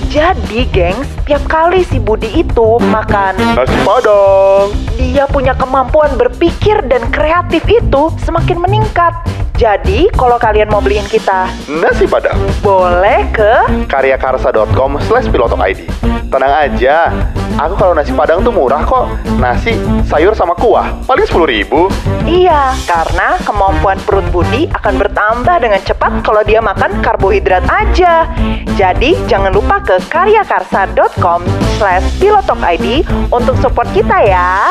Jadi, 0.07 0.63
gengs, 0.71 1.03
tiap 1.27 1.43
kali 1.51 1.83
si 1.83 1.99
Budi 1.99 2.31
itu 2.31 2.79
makan, 2.79 3.35
Nasi 3.59 3.75
Padang. 3.83 4.71
dia 4.95 5.27
punya 5.27 5.51
kemampuan 5.51 6.15
berpikir 6.15 6.79
dan 6.87 7.03
kreatif 7.11 7.59
itu 7.67 8.07
semakin 8.23 8.63
meningkat. 8.63 9.19
Jadi, 9.57 10.05
kalau 10.13 10.37
kalian 10.37 10.69
mau 10.69 10.77
beliin 10.77 11.09
kita, 11.09 11.49
Nasi 11.65 12.05
Padang. 12.05 12.37
boleh 12.61 13.25
ke 13.33 13.51
karyakarsa.com 13.89 15.01
slash 15.01 15.25
pilotok 15.33 15.57
ID. 15.65 15.89
Tenang 16.29 16.53
aja, 16.53 17.09
aku 17.57 17.73
kalau 17.79 17.95
nasi 17.95 18.11
padang 18.11 18.43
tuh 18.43 18.51
murah 18.51 18.83
kok. 18.83 19.07
Nasi, 19.39 19.79
sayur 20.05 20.35
sama 20.35 20.53
kuah, 20.53 20.91
paling 21.07 21.23
10 21.23 21.47
ribu. 21.47 21.87
Iya, 22.27 22.75
karena 22.83 23.39
kemampuan 23.41 23.97
perut 24.03 24.27
Budi 24.29 24.67
akan 24.75 24.93
bertambah 24.99 25.55
dengan 25.57 25.81
cepat 25.81 26.21
kalau 26.21 26.43
dia 26.43 26.59
makan 26.59 26.99
karbohidrat 27.01 27.63
aja. 27.65 28.27
Jadi, 28.75 29.15
jangan 29.25 29.55
lupa 29.55 29.79
ke 29.81 29.97
karyakarsa.com 30.11 31.41
slash 31.79 32.05
pilotokid 32.19 33.07
untuk 33.31 33.55
support 33.57 33.87
kita 33.95 34.21
ya. 34.21 34.69